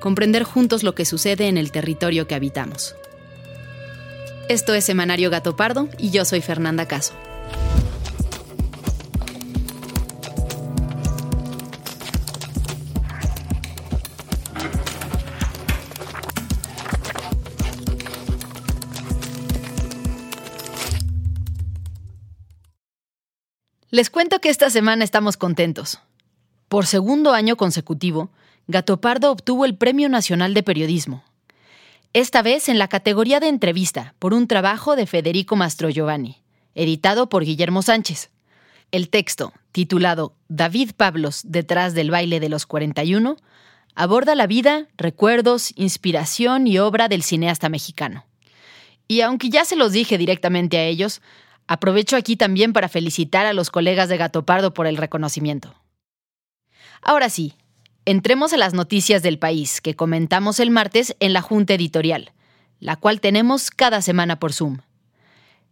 comprender 0.00 0.44
juntos 0.44 0.82
lo 0.82 0.94
que 0.94 1.04
sucede 1.04 1.48
en 1.48 1.58
el 1.58 1.72
territorio 1.72 2.26
que 2.26 2.34
habitamos. 2.34 2.94
Esto 4.48 4.74
es 4.74 4.84
Semanario 4.84 5.30
Gato 5.30 5.56
Pardo 5.56 5.88
y 5.98 6.10
yo 6.10 6.24
soy 6.24 6.40
Fernanda 6.40 6.86
Caso. 6.86 7.14
Les 23.90 24.10
cuento 24.10 24.38
que 24.40 24.48
esta 24.48 24.70
semana 24.70 25.02
estamos 25.02 25.36
contentos. 25.36 25.98
Por 26.68 26.86
segundo 26.86 27.32
año 27.32 27.56
consecutivo, 27.56 28.30
Gato 28.70 29.00
Pardo 29.00 29.32
obtuvo 29.32 29.64
el 29.64 29.78
Premio 29.78 30.10
Nacional 30.10 30.52
de 30.52 30.62
Periodismo. 30.62 31.24
Esta 32.12 32.42
vez 32.42 32.68
en 32.68 32.78
la 32.78 32.86
categoría 32.88 33.40
de 33.40 33.48
entrevista 33.48 34.14
por 34.18 34.34
un 34.34 34.46
trabajo 34.46 34.94
de 34.94 35.06
Federico 35.06 35.56
Mastro 35.56 35.88
Giovanni, 35.88 36.42
editado 36.74 37.30
por 37.30 37.46
Guillermo 37.46 37.80
Sánchez. 37.80 38.30
El 38.90 39.08
texto, 39.08 39.54
titulado 39.72 40.34
David 40.48 40.90
Pablos 40.94 41.40
detrás 41.44 41.94
del 41.94 42.10
baile 42.10 42.40
de 42.40 42.50
los 42.50 42.66
41, 42.66 43.38
aborda 43.94 44.34
la 44.34 44.46
vida, 44.46 44.86
recuerdos, 44.98 45.72
inspiración 45.76 46.66
y 46.66 46.78
obra 46.78 47.08
del 47.08 47.22
cineasta 47.22 47.70
mexicano. 47.70 48.26
Y 49.06 49.22
aunque 49.22 49.48
ya 49.48 49.64
se 49.64 49.76
los 49.76 49.92
dije 49.92 50.18
directamente 50.18 50.76
a 50.76 50.84
ellos, 50.84 51.22
aprovecho 51.68 52.16
aquí 52.16 52.36
también 52.36 52.74
para 52.74 52.90
felicitar 52.90 53.46
a 53.46 53.54
los 53.54 53.70
colegas 53.70 54.10
de 54.10 54.18
Gato 54.18 54.44
Pardo 54.44 54.74
por 54.74 54.86
el 54.86 54.98
reconocimiento. 54.98 55.74
Ahora 57.00 57.30
sí, 57.30 57.54
Entremos 58.08 58.54
a 58.54 58.56
las 58.56 58.72
noticias 58.72 59.22
del 59.22 59.38
país 59.38 59.82
que 59.82 59.94
comentamos 59.94 60.60
el 60.60 60.70
martes 60.70 61.14
en 61.20 61.34
la 61.34 61.42
Junta 61.42 61.74
Editorial, 61.74 62.32
la 62.80 62.96
cual 62.96 63.20
tenemos 63.20 63.70
cada 63.70 64.00
semana 64.00 64.40
por 64.40 64.54
Zoom. 64.54 64.78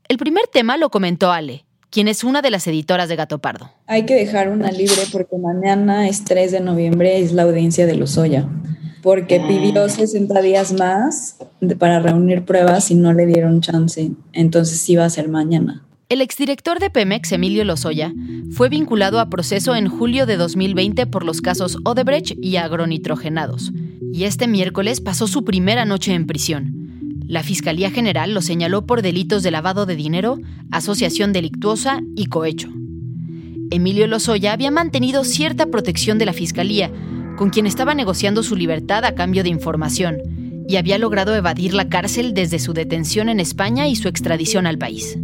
El 0.07 0.19
primer 0.19 0.47
tema 0.47 0.77
lo 0.77 0.91
comentó 0.91 1.33
Ale, 1.33 1.65
quien 1.89 2.09
es 2.09 2.25
una 2.25 2.43
de 2.43 2.51
las 2.51 2.67
editoras 2.67 3.09
de 3.09 3.17
Gato 3.17 3.39
Pardo. 3.39 3.71
Hay 3.87 4.05
que 4.05 4.15
dejar 4.15 4.51
una 4.51 4.71
libre 4.71 5.01
porque 5.11 5.39
mañana 5.39 6.11
es 6.11 6.25
3 6.25 6.53
de 6.53 6.61
noviembre, 6.61 7.21
es 7.23 7.33
la 7.33 7.45
audiencia 7.45 7.87
de 7.87 7.95
Lozoya, 7.95 8.47
porque 9.03 9.41
pidió 9.41 9.89
60 9.89 10.39
días 10.43 10.75
más 10.75 11.39
para 11.79 12.01
reunir 12.01 12.45
pruebas 12.45 12.91
y 12.91 12.97
no 12.97 13.15
le 13.15 13.25
dieron 13.25 13.63
chance, 13.63 14.11
entonces 14.35 14.99
va 14.99 15.07
a 15.07 15.09
ser 15.09 15.31
mañana. 15.31 15.87
El 16.09 16.21
exdirector 16.21 16.79
de 16.79 16.89
Pemex, 16.89 17.33
Emilio 17.33 17.65
Lozoya, 17.65 18.15
fue 18.53 18.69
vinculado 18.69 19.19
a 19.19 19.29
proceso 19.29 19.75
en 19.75 19.89
julio 19.89 20.25
de 20.25 20.37
2020 20.37 21.05
por 21.09 21.25
los 21.25 21.41
casos 21.41 21.79
Odebrecht 21.85 22.33
y 22.41 22.59
agronitrogenados, 22.59 23.73
y 24.13 24.23
este 24.23 24.47
miércoles 24.47 25.01
pasó 25.01 25.27
su 25.27 25.45
primera 25.45 25.85
noche 25.85 26.15
en 26.15 26.29
prisión. 26.29 27.25
La 27.27 27.43
Fiscalía 27.43 27.91
General 27.91 28.33
lo 28.33 28.41
señaló 28.41 28.87
por 28.87 29.03
delitos 29.03 29.43
de 29.43 29.51
lavado 29.51 29.85
de 29.85 29.97
dinero, 29.97 30.39
asociación 30.71 31.33
delictuosa 31.33 32.01
y 32.15 32.27
cohecho. 32.27 32.69
Emilio 33.73 34.07
Lozoya 34.07 34.53
había 34.53 34.71
mantenido 34.71 35.25
cierta 35.25 35.67
protección 35.67 36.19
de 36.19 36.27
la 36.27 36.33
Fiscalía, 36.33 36.89
con 37.37 37.51
quien 37.51 37.67
estaba 37.67 37.97
negociando 37.97 38.45
su 38.45 38.55
libertad 38.55 39.05
a 39.05 39.17
cambio 39.17 39.43
de 39.43 39.49
información, 39.49 40.19
y 40.69 40.77
había 40.77 40.99
logrado 40.99 41.35
evadir 41.35 41.75
la 41.75 41.89
cárcel 41.89 42.33
desde 42.33 42.61
su 42.61 42.75
detención 42.75 43.29
en 43.29 43.41
España 43.41 43.89
y 43.89 43.97
su 43.97 44.07
extradición 44.07 44.69
al 44.69 44.79
país. 44.79 45.19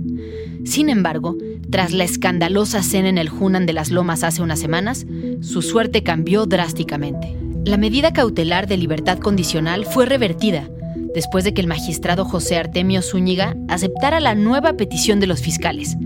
Sin 0.64 0.88
embargo, 0.88 1.36
tras 1.70 1.92
la 1.92 2.04
escandalosa 2.04 2.82
cena 2.82 3.08
en 3.08 3.18
el 3.18 3.30
Hunan 3.30 3.66
de 3.66 3.72
las 3.72 3.90
Lomas 3.90 4.22
hace 4.22 4.42
unas 4.42 4.60
semanas, 4.60 5.06
su 5.40 5.62
suerte 5.62 6.02
cambió 6.02 6.46
drásticamente. 6.46 7.36
La 7.64 7.76
medida 7.76 8.12
cautelar 8.12 8.66
de 8.66 8.76
libertad 8.76 9.18
condicional 9.18 9.84
fue 9.86 10.06
revertida 10.06 10.68
después 11.14 11.44
de 11.44 11.54
que 11.54 11.60
el 11.60 11.66
magistrado 11.66 12.24
José 12.24 12.56
Artemio 12.56 13.02
Zúñiga 13.02 13.56
aceptara 13.68 14.20
la 14.20 14.34
nueva 14.34 14.74
petición 14.74 15.20
de 15.20 15.26
los 15.26 15.40
fiscales, 15.40 15.96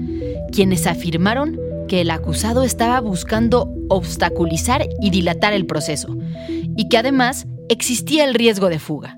quienes 0.52 0.86
afirmaron 0.86 1.58
que 1.88 2.00
el 2.00 2.10
acusado 2.10 2.64
estaba 2.64 3.00
buscando 3.00 3.72
obstaculizar 3.88 4.86
y 5.00 5.10
dilatar 5.10 5.52
el 5.52 5.66
proceso, 5.66 6.16
y 6.48 6.88
que 6.88 6.98
además 6.98 7.46
existía 7.68 8.24
el 8.24 8.34
riesgo 8.34 8.68
de 8.68 8.78
fuga. 8.78 9.16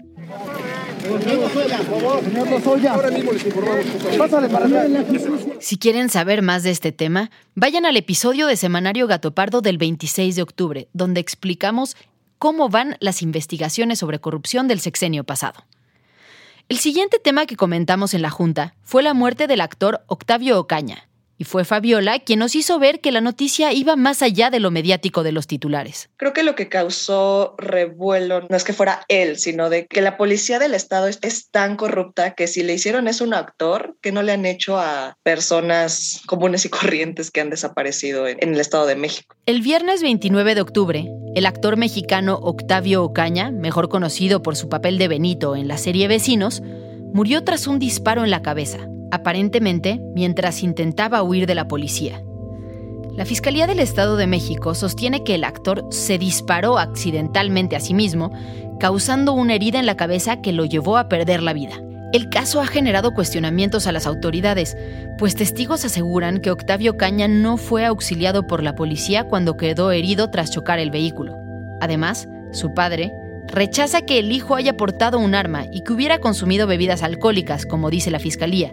Si 5.61 5.79
quieren 5.79 6.09
saber 6.09 6.43
más 6.43 6.63
de 6.63 6.71
este 6.71 6.93
tema, 6.93 7.31
vayan 7.55 7.87
al 7.87 7.97
episodio 7.97 8.47
de 8.47 8.57
Semanario 8.57 9.07
Gatopardo 9.07 9.61
del 9.61 9.79
26 9.79 10.37
de 10.37 10.43
octubre, 10.43 10.89
donde 10.93 11.21
explicamos 11.21 11.97
cómo 12.39 12.69
van 12.69 12.97
las 13.01 13.23
investigaciones 13.23 13.99
sobre 13.99 14.21
corrupción 14.21 14.69
del 14.69 14.81
sexenio 14.81 15.25
pasado. 15.25 15.65
El 16.69 16.79
siguiente 16.79 17.19
tema 17.19 17.47
que 17.47 17.57
comentamos 17.57 18.13
en 18.15 18.23
la 18.23 18.31
Junta 18.31 18.75
fue 18.83 19.03
la 19.03 19.15
muerte 19.15 19.47
del 19.47 19.63
actor 19.63 20.03
Octavio 20.07 20.61
Ocaña, 20.61 21.08
y 21.39 21.45
fue 21.45 21.65
Fabiola 21.65 22.19
quien 22.19 22.41
nos 22.41 22.57
hizo 22.57 22.79
ver 22.81 23.01
que 23.01 23.13
la 23.13 23.21
noticia 23.21 23.73
iba 23.73 23.95
más 23.97 24.23
allá 24.23 24.51
de 24.51 24.59
lo 24.59 24.73
mediático 24.73 25.23
de 25.23 25.33
los 25.33 25.47
titulares. 25.47 26.11
Creo 26.17 26.33
que 26.33 26.43
lo 26.43 26.57
que 26.57 26.69
causó 26.69 27.55
revuelo 27.59 28.43
no 28.49 28.57
es 28.57 28.65
que 28.65 28.73
fuera 28.73 29.05
él, 29.09 29.39
sino 29.39 29.71
de 29.71 29.87
que 29.87 30.03
la 30.03 30.17
policía 30.17 30.59
del 30.59 30.75
Estado 30.75 31.07
es, 31.07 31.49
tan 31.51 31.77
corrupta 31.77 32.35
que 32.35 32.49
si 32.49 32.63
le 32.63 32.75
hicieron 32.75 33.07
eso 33.07 33.23
a 33.23 33.27
un 33.29 33.35
actor, 33.35 33.97
que 34.03 34.11
no 34.11 34.23
le 34.23 34.33
han 34.33 34.45
hecho 34.45 34.79
a 34.79 35.17
personas 35.23 36.21
comunes 36.27 36.65
y 36.65 36.69
corrientes 36.69 37.31
que 37.31 37.41
han 37.41 37.51
desaparecido 37.51 38.27
en, 38.27 38.39
en 38.41 38.55
el 38.55 38.61
Estado 38.61 38.87
de 38.87 38.97
México. 38.97 39.37
El 39.47 39.63
viernes 39.63 40.03
29 40.03 40.57
de 40.57 40.61
octubre, 40.61 41.09
el 41.37 41.47
actor 41.47 41.77
mexicano 41.77 42.39
Octavio 42.43 43.05
Ocaña, 43.05 43.53
mejor 43.53 43.89
conocido 43.89 44.43
por 44.43 44.57
su 44.57 44.69
papel 44.69 44.99
de 44.99 45.07
Benito 45.07 45.55
en 45.55 45.69
la 45.69 45.79
serie 45.79 46.09
Vecinos, 46.09 46.61
murió 47.15 47.45
tras 47.45 47.69
un 47.69 47.79
disparo 47.79 48.25
en 48.25 48.31
la 48.31 48.43
cabeza 48.43 48.89
aparentemente 49.11 50.01
mientras 50.15 50.63
intentaba 50.63 51.23
huir 51.23 51.47
de 51.47 51.55
la 51.55 51.69
policía. 51.69 52.23
La 53.19 53.25
Fiscalía 53.25 53.67
del 53.67 53.81
Estado 53.81 54.17
de 54.17 54.29
México 54.29 54.75
sostiene 54.77 55.25
que 55.25 55.35
el 55.35 55.43
actor 55.43 55.85
se 55.91 56.19
disparó 56.19 56.79
accidentalmente 56.79 57.75
a 57.75 57.81
sí 57.81 57.93
mismo, 57.93 58.31
causando 58.79 59.33
una 59.33 59.55
herida 59.55 59.81
en 59.81 59.87
la 59.87 59.97
cabeza 59.97 60.41
que 60.41 60.53
lo 60.53 60.65
llevó 60.65 60.97
a 60.99 61.09
perder 61.09 61.43
la 61.43 61.53
vida. 61.53 61.83
El 62.13 62.31
caso 62.31 62.61
ha 62.61 62.67
generado 62.67 63.13
cuestionamientos 63.13 63.87
a 63.87 63.93
las 63.93 64.07
autoridades, 64.07 64.77
pues 65.19 65.35
testigos 65.35 65.85
aseguran 65.85 66.39
que 66.39 66.51
Octavio 66.51 66.97
Caña 66.97 67.29
no 67.29 67.57
fue 67.57 67.85
auxiliado 67.85 68.47
por 68.47 68.63
la 68.63 68.77
policía 68.77 69.25
cuando 69.25 69.57
quedó 69.57 69.91
herido 69.91 70.31
tras 70.31 70.51
chocar 70.51 70.79
el 70.79 70.91
vehículo. 70.91 71.35
Además, 71.81 72.29
su 72.53 72.73
padre 72.73 73.13
rechaza 73.49 74.03
que 74.03 74.19
el 74.21 74.33
hijo 74.33 74.55
haya 74.55 74.77
portado 74.77 75.19
un 75.19 75.35
arma 75.35 75.67
y 75.73 75.83
que 75.83 75.93
hubiera 75.93 76.19
consumido 76.19 76.67
bebidas 76.67 77.03
alcohólicas, 77.03 77.67
como 77.67 77.91
dice 77.91 78.11
la 78.11 78.21
fiscalía, 78.21 78.73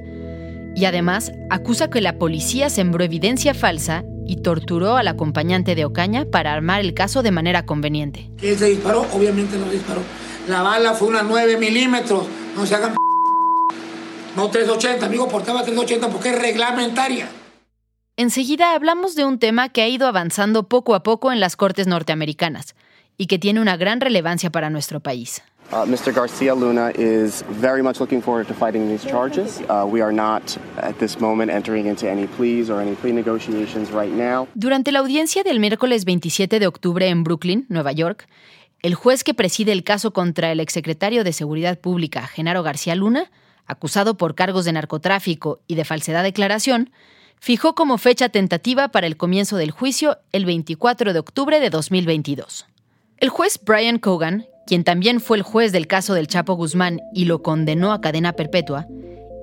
y 0.75 0.85
además 0.85 1.31
acusa 1.49 1.89
que 1.89 2.01
la 2.01 2.19
policía 2.19 2.69
sembró 2.69 3.03
evidencia 3.03 3.53
falsa 3.53 4.03
y 4.27 4.37
torturó 4.37 4.97
al 4.97 5.07
acompañante 5.07 5.75
de 5.75 5.85
Ocaña 5.85 6.25
para 6.25 6.53
armar 6.53 6.81
el 6.81 6.93
caso 6.93 7.23
de 7.23 7.31
manera 7.31 7.65
conveniente. 7.65 8.29
¿Quién 8.37 8.57
se 8.57 8.65
disparó? 8.65 9.05
Obviamente 9.13 9.57
no 9.57 9.69
disparó. 9.69 10.01
La 10.47 10.61
bala 10.61 10.93
fue 10.93 11.07
una 11.07 11.23
9 11.23 11.57
milímetros. 11.57 12.25
No 12.55 12.65
se 12.65 12.75
hagan 12.75 12.95
no 14.35 14.49
380, 14.49 15.05
amigo, 15.05 15.29
portaba 15.29 15.63
380 15.63 16.09
porque 16.09 16.29
es 16.29 16.41
reglamentaria. 16.41 17.29
Enseguida 18.17 18.73
hablamos 18.73 19.15
de 19.15 19.25
un 19.25 19.39
tema 19.39 19.69
que 19.69 19.81
ha 19.81 19.87
ido 19.87 20.07
avanzando 20.07 20.67
poco 20.67 20.93
a 20.93 21.03
poco 21.03 21.31
en 21.31 21.39
las 21.39 21.55
cortes 21.55 21.87
norteamericanas 21.87 22.75
y 23.17 23.27
que 23.27 23.39
tiene 23.39 23.61
una 23.61 23.77
gran 23.77 24.01
relevancia 24.01 24.49
para 24.49 24.69
nuestro 24.69 24.99
país. 24.99 25.41
Uh, 25.71 25.83
Mr. 25.85 26.13
Garcia 26.13 26.53
Luna 26.53 26.91
is 26.95 27.43
very 27.49 27.81
much 27.81 27.99
looking 27.99 28.21
forward 28.21 28.47
to 28.47 28.53
fighting 28.53 28.87
these 28.87 29.03
charges. 29.03 29.61
Uh, 29.67 29.85
we 29.85 30.01
are 30.01 30.13
not 30.13 30.57
at 30.77 30.97
this 30.99 31.19
moment 31.19 31.51
entering 31.51 31.87
into 31.87 32.07
any 32.07 32.27
pleas 32.27 32.69
or 32.69 32.81
any 32.81 32.95
plea 32.95 33.11
negotiations 33.11 33.91
right 33.91 34.13
now. 34.13 34.47
Durante 34.53 34.91
la 34.91 34.99
audiencia 34.99 35.43
del 35.43 35.59
miércoles 35.59 36.05
27 36.05 36.59
de 36.59 36.67
octubre 36.67 37.07
en 37.07 37.23
Brooklyn, 37.23 37.65
Nueva 37.69 37.91
York, 37.91 38.27
el 38.83 38.93
juez 38.93 39.23
que 39.23 39.33
preside 39.33 39.71
el 39.71 39.83
caso 39.83 40.11
contra 40.11 40.51
el 40.51 40.59
exsecretario 40.59 41.23
de 41.23 41.33
Seguridad 41.33 41.79
Pública, 41.79 42.27
Genaro 42.27 42.61
García 42.61 42.93
Luna, 42.93 43.31
acusado 43.65 44.15
por 44.15 44.35
cargos 44.35 44.65
de 44.65 44.73
narcotráfico 44.73 45.61
y 45.65 45.73
de 45.73 45.85
falsedad 45.85 46.19
de 46.19 46.29
declaración, 46.29 46.91
fijó 47.39 47.73
como 47.73 47.97
fecha 47.97 48.29
tentativa 48.29 48.89
para 48.89 49.07
el 49.07 49.17
comienzo 49.17 49.57
del 49.57 49.71
juicio 49.71 50.19
el 50.31 50.45
24 50.45 51.13
de 51.13 51.19
octubre 51.19 51.59
de 51.59 51.71
2022. 51.71 52.67
El 53.17 53.29
juez 53.29 53.59
Brian 53.65 53.97
Cogan, 53.97 54.45
quien 54.65 54.83
también 54.83 55.19
fue 55.19 55.37
el 55.37 55.43
juez 55.43 55.71
del 55.71 55.87
caso 55.87 56.13
del 56.13 56.27
Chapo 56.27 56.53
Guzmán 56.53 57.01
y 57.13 57.25
lo 57.25 57.41
condenó 57.41 57.91
a 57.91 58.01
cadena 58.01 58.33
perpetua, 58.33 58.87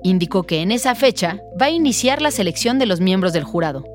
indicó 0.03 0.43
que 0.43 0.61
en 0.61 0.71
esa 0.71 0.95
fecha 0.95 1.39
va 1.59 1.67
a 1.67 1.71
iniciar 1.71 2.21
la 2.21 2.31
selección 2.31 2.77
de 2.77 2.85
los 2.85 2.99
miembros 2.99 3.33
del 3.33 3.43
jurado. 3.43 3.85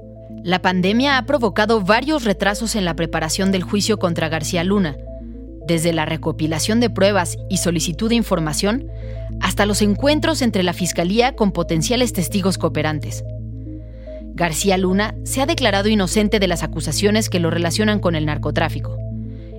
La 0.42 0.62
pandemia 0.62 1.18
ha 1.18 1.26
provocado 1.26 1.82
varios 1.82 2.24
retrasos 2.24 2.74
en 2.76 2.84
la 2.84 2.94
preparación 2.94 3.52
del 3.52 3.62
juicio 3.62 3.98
contra 3.98 4.28
García 4.28 4.64
Luna, 4.64 4.96
desde 5.66 5.92
la 5.92 6.06
recopilación 6.06 6.80
de 6.80 6.88
pruebas 6.88 7.36
y 7.50 7.58
solicitud 7.58 8.08
de 8.08 8.14
información 8.14 8.90
hasta 9.40 9.66
los 9.66 9.82
encuentros 9.82 10.40
entre 10.40 10.62
la 10.62 10.72
Fiscalía 10.72 11.36
con 11.36 11.52
potenciales 11.52 12.12
testigos 12.14 12.56
cooperantes. 12.56 13.22
García 14.34 14.78
Luna 14.78 15.14
se 15.24 15.42
ha 15.42 15.46
declarado 15.46 15.88
inocente 15.88 16.38
de 16.38 16.48
las 16.48 16.62
acusaciones 16.62 17.28
que 17.28 17.40
lo 17.40 17.50
relacionan 17.50 17.98
con 17.98 18.14
el 18.14 18.24
narcotráfico. 18.24 18.96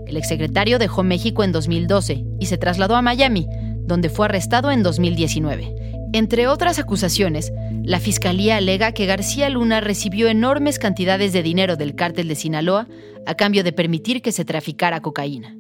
El 0.10 0.18
exsecretario 0.18 0.80
dejó 0.80 1.04
México 1.04 1.44
en 1.44 1.52
2012 1.52 2.26
y 2.40 2.46
se 2.48 2.58
trasladó 2.58 2.96
a 2.96 3.04
Miami, 3.04 3.48
donde 3.86 4.10
fue 4.10 4.26
arrestado 4.26 4.72
en 4.72 4.82
2019. 4.82 5.76
Entre 6.14 6.48
otras 6.48 6.80
acusaciones, 6.80 7.54
la 7.84 8.00
Fiscalía 8.00 8.58
alega 8.58 8.92
que 8.92 9.06
García 9.06 9.50
Luna 9.52 9.82
recibió 9.82 10.28
enormes 10.28 10.80
cantidades 10.80 11.32
de 11.32 11.44
dinero 11.44 11.76
del 11.76 11.94
cártel 11.94 12.28
de 12.28 12.34
Sinaloa 12.34 12.88
a 13.28 13.36
cambio 13.36 13.64
de 13.64 13.72
permitir 13.72 14.24
que 14.24 14.32
se 14.32 14.46
traficara 14.46 15.02
cocaína. 15.02 15.56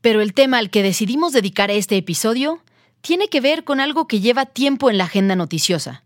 Pero 0.00 0.20
el 0.20 0.34
tema 0.34 0.58
al 0.58 0.70
que 0.70 0.82
decidimos 0.82 1.32
dedicar 1.32 1.70
este 1.70 1.96
episodio 1.96 2.60
tiene 3.00 3.28
que 3.28 3.40
ver 3.40 3.62
con 3.62 3.78
algo 3.78 4.08
que 4.08 4.18
lleva 4.18 4.46
tiempo 4.46 4.90
en 4.90 4.98
la 4.98 5.04
agenda 5.04 5.36
noticiosa 5.36 6.02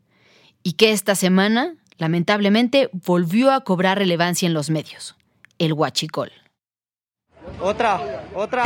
y 0.63 0.73
que 0.73 0.93
esta 0.93 1.15
semana, 1.15 1.77
lamentablemente, 1.97 2.91
volvió 2.93 3.51
a 3.51 3.65
cobrar 3.65 3.97
relevancia 3.97 4.47
en 4.47 4.53
los 4.53 4.69
medios, 4.69 5.17
el 5.61 5.75
huachicol. 5.75 6.33
Otra, 7.61 8.01
otra. 8.35 8.65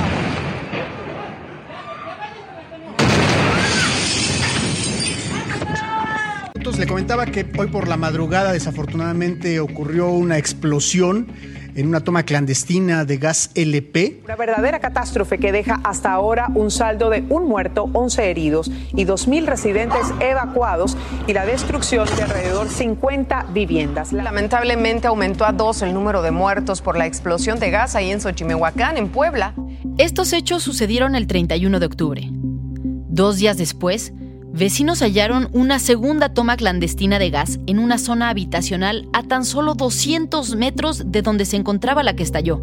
Le 6.79 6.89
comentaba 6.89 7.25
que 7.27 7.47
hoy 7.57 7.69
por 7.69 7.87
la 7.89 7.97
madrugada 7.97 8.53
desafortunadamente 8.53 9.61
ocurrió 9.61 10.09
una 10.09 10.39
explosión 10.39 11.29
en 11.75 11.89
una 11.89 12.01
toma 12.01 12.23
clandestina 12.23 13.05
de 13.05 13.17
gas 13.17 13.51
LP. 13.55 14.21
Una 14.25 14.37
verdadera 14.37 14.81
catástrofe 14.81 15.39
que 15.39 15.53
deja 15.53 15.81
hasta 15.85 16.13
ahora 16.13 16.49
un 16.55 16.71
saldo 16.71 17.11
de 17.11 17.25
un 17.29 17.49
muerto, 17.49 17.91
11 17.93 18.31
heridos 18.31 18.71
y 18.95 19.05
2.000 19.05 19.47
residentes 19.47 20.13
evacuados 20.21 20.97
y 21.27 21.33
la 21.33 21.47
destrucción 21.47 22.09
de 22.17 22.23
alrededor 22.23 22.69
50 22.69 23.47
viviendas. 23.53 24.13
Lamentablemente 24.13 25.07
aumentó 25.07 25.45
a 25.45 25.53
dos 25.53 25.83
el 25.83 25.95
número 25.95 26.23
de 26.23 26.31
muertos 26.31 26.81
por 26.81 26.97
la 26.97 27.07
explosión 27.07 27.59
de 27.59 27.71
gas 27.71 27.95
ahí 27.95 28.11
en 28.11 28.21
Xochimehuacán, 28.21 28.97
en 28.97 29.09
Puebla. 29.09 29.55
Estos 29.99 30.33
hechos 30.33 30.63
sucedieron 30.63 31.15
el 31.15 31.27
31 31.27 31.81
de 31.81 31.87
octubre. 31.87 32.29
Dos 32.33 33.37
días 33.37 33.57
después, 33.57 34.13
vecinos 34.55 35.03
hallaron 35.03 35.49
una 35.53 35.81
segunda 35.81 36.33
toma 36.33 36.57
clandestina 36.57 37.19
de 37.19 37.31
gas 37.31 37.59
en 37.67 37.81
una 37.81 37.99
zona 37.99 38.29
habitacional 38.29 39.09
a 39.13 39.25
tan 39.25 39.45
solo 39.45 39.75
200 39.75 40.55
metros 40.55 41.03
de 41.07 41.23
donde 41.23 41.45
se 41.45 41.57
encontraba 41.57 42.05
la 42.05 42.15
que 42.15 42.23
estalló. 42.23 42.61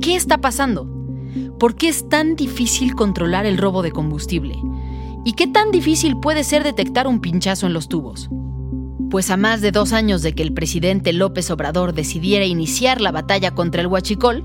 ¿Qué 0.00 0.14
está 0.14 0.38
pasando? 0.38 0.88
¿Por 1.58 1.74
qué 1.74 1.88
es 1.88 2.08
tan 2.08 2.36
difícil 2.36 2.94
controlar 2.94 3.44
el 3.44 3.58
robo 3.58 3.82
de 3.82 3.90
combustible? 3.90 4.54
¿Y 5.24 5.32
qué 5.32 5.48
tan 5.48 5.72
difícil 5.72 6.18
puede 6.20 6.44
ser 6.44 6.62
detectar 6.62 7.08
un 7.08 7.20
pinchazo 7.20 7.66
en 7.66 7.72
los 7.72 7.88
tubos? 7.88 8.30
Pues 9.10 9.30
a 9.30 9.36
más 9.36 9.60
de 9.60 9.72
dos 9.72 9.92
años 9.92 10.22
de 10.22 10.32
que 10.34 10.44
el 10.44 10.54
presidente 10.54 11.12
López 11.12 11.50
Obrador 11.50 11.92
decidiera 11.92 12.44
iniciar 12.44 13.00
la 13.00 13.10
batalla 13.10 13.50
contra 13.50 13.80
el 13.80 13.88
huachicol, 13.88 14.44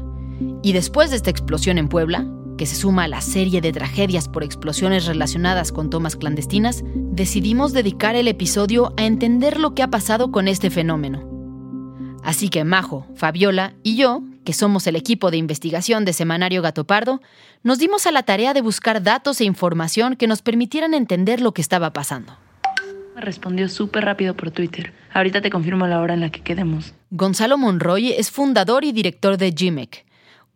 y 0.63 0.73
después 0.73 1.11
de 1.11 1.17
esta 1.17 1.29
explosión 1.29 1.77
en 1.77 1.89
Puebla, 1.89 2.25
que 2.57 2.65
se 2.65 2.75
suma 2.75 3.03
a 3.03 3.07
la 3.07 3.21
serie 3.21 3.61
de 3.61 3.71
tragedias 3.71 4.27
por 4.29 4.43
explosiones 4.43 5.05
relacionadas 5.05 5.71
con 5.71 5.89
tomas 5.89 6.15
clandestinas, 6.15 6.83
decidimos 6.85 7.73
dedicar 7.73 8.15
el 8.15 8.27
episodio 8.27 8.93
a 8.97 9.05
entender 9.05 9.59
lo 9.59 9.73
que 9.73 9.83
ha 9.83 9.89
pasado 9.89 10.31
con 10.31 10.47
este 10.47 10.69
fenómeno. 10.69 11.33
Así 12.23 12.49
que 12.49 12.63
Majo, 12.63 13.05
Fabiola 13.15 13.73
y 13.83 13.97
yo, 13.97 14.23
que 14.45 14.53
somos 14.53 14.87
el 14.87 14.95
equipo 14.95 15.29
de 15.31 15.37
investigación 15.37 16.05
de 16.05 16.13
Semanario 16.13 16.61
Gato 16.61 16.85
Pardo, 16.85 17.21
nos 17.63 17.79
dimos 17.79 18.07
a 18.07 18.11
la 18.11 18.23
tarea 18.23 18.53
de 18.53 18.61
buscar 18.61 19.03
datos 19.03 19.41
e 19.41 19.45
información 19.45 20.15
que 20.15 20.27
nos 20.27 20.41
permitieran 20.41 20.93
entender 20.93 21.41
lo 21.41 21.53
que 21.53 21.61
estaba 21.61 21.91
pasando. 21.91 22.37
Me 23.15 23.21
respondió 23.21 23.69
súper 23.69 24.05
rápido 24.05 24.35
por 24.35 24.51
Twitter. 24.51 24.93
Ahorita 25.13 25.41
te 25.41 25.51
confirmo 25.51 25.85
la 25.85 25.99
hora 25.99 26.13
en 26.13 26.21
la 26.21 26.31
que 26.31 26.41
quedemos. 26.41 26.93
Gonzalo 27.11 27.57
Monroy 27.57 28.11
es 28.11 28.31
fundador 28.31 28.85
y 28.85 28.91
director 28.91 29.37
de 29.37 29.51
GIMEC, 29.51 30.05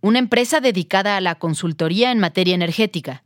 una 0.01 0.19
empresa 0.19 0.59
dedicada 0.59 1.17
a 1.17 1.21
la 1.21 1.35
consultoría 1.35 2.11
en 2.11 2.19
materia 2.19 2.55
energética, 2.55 3.23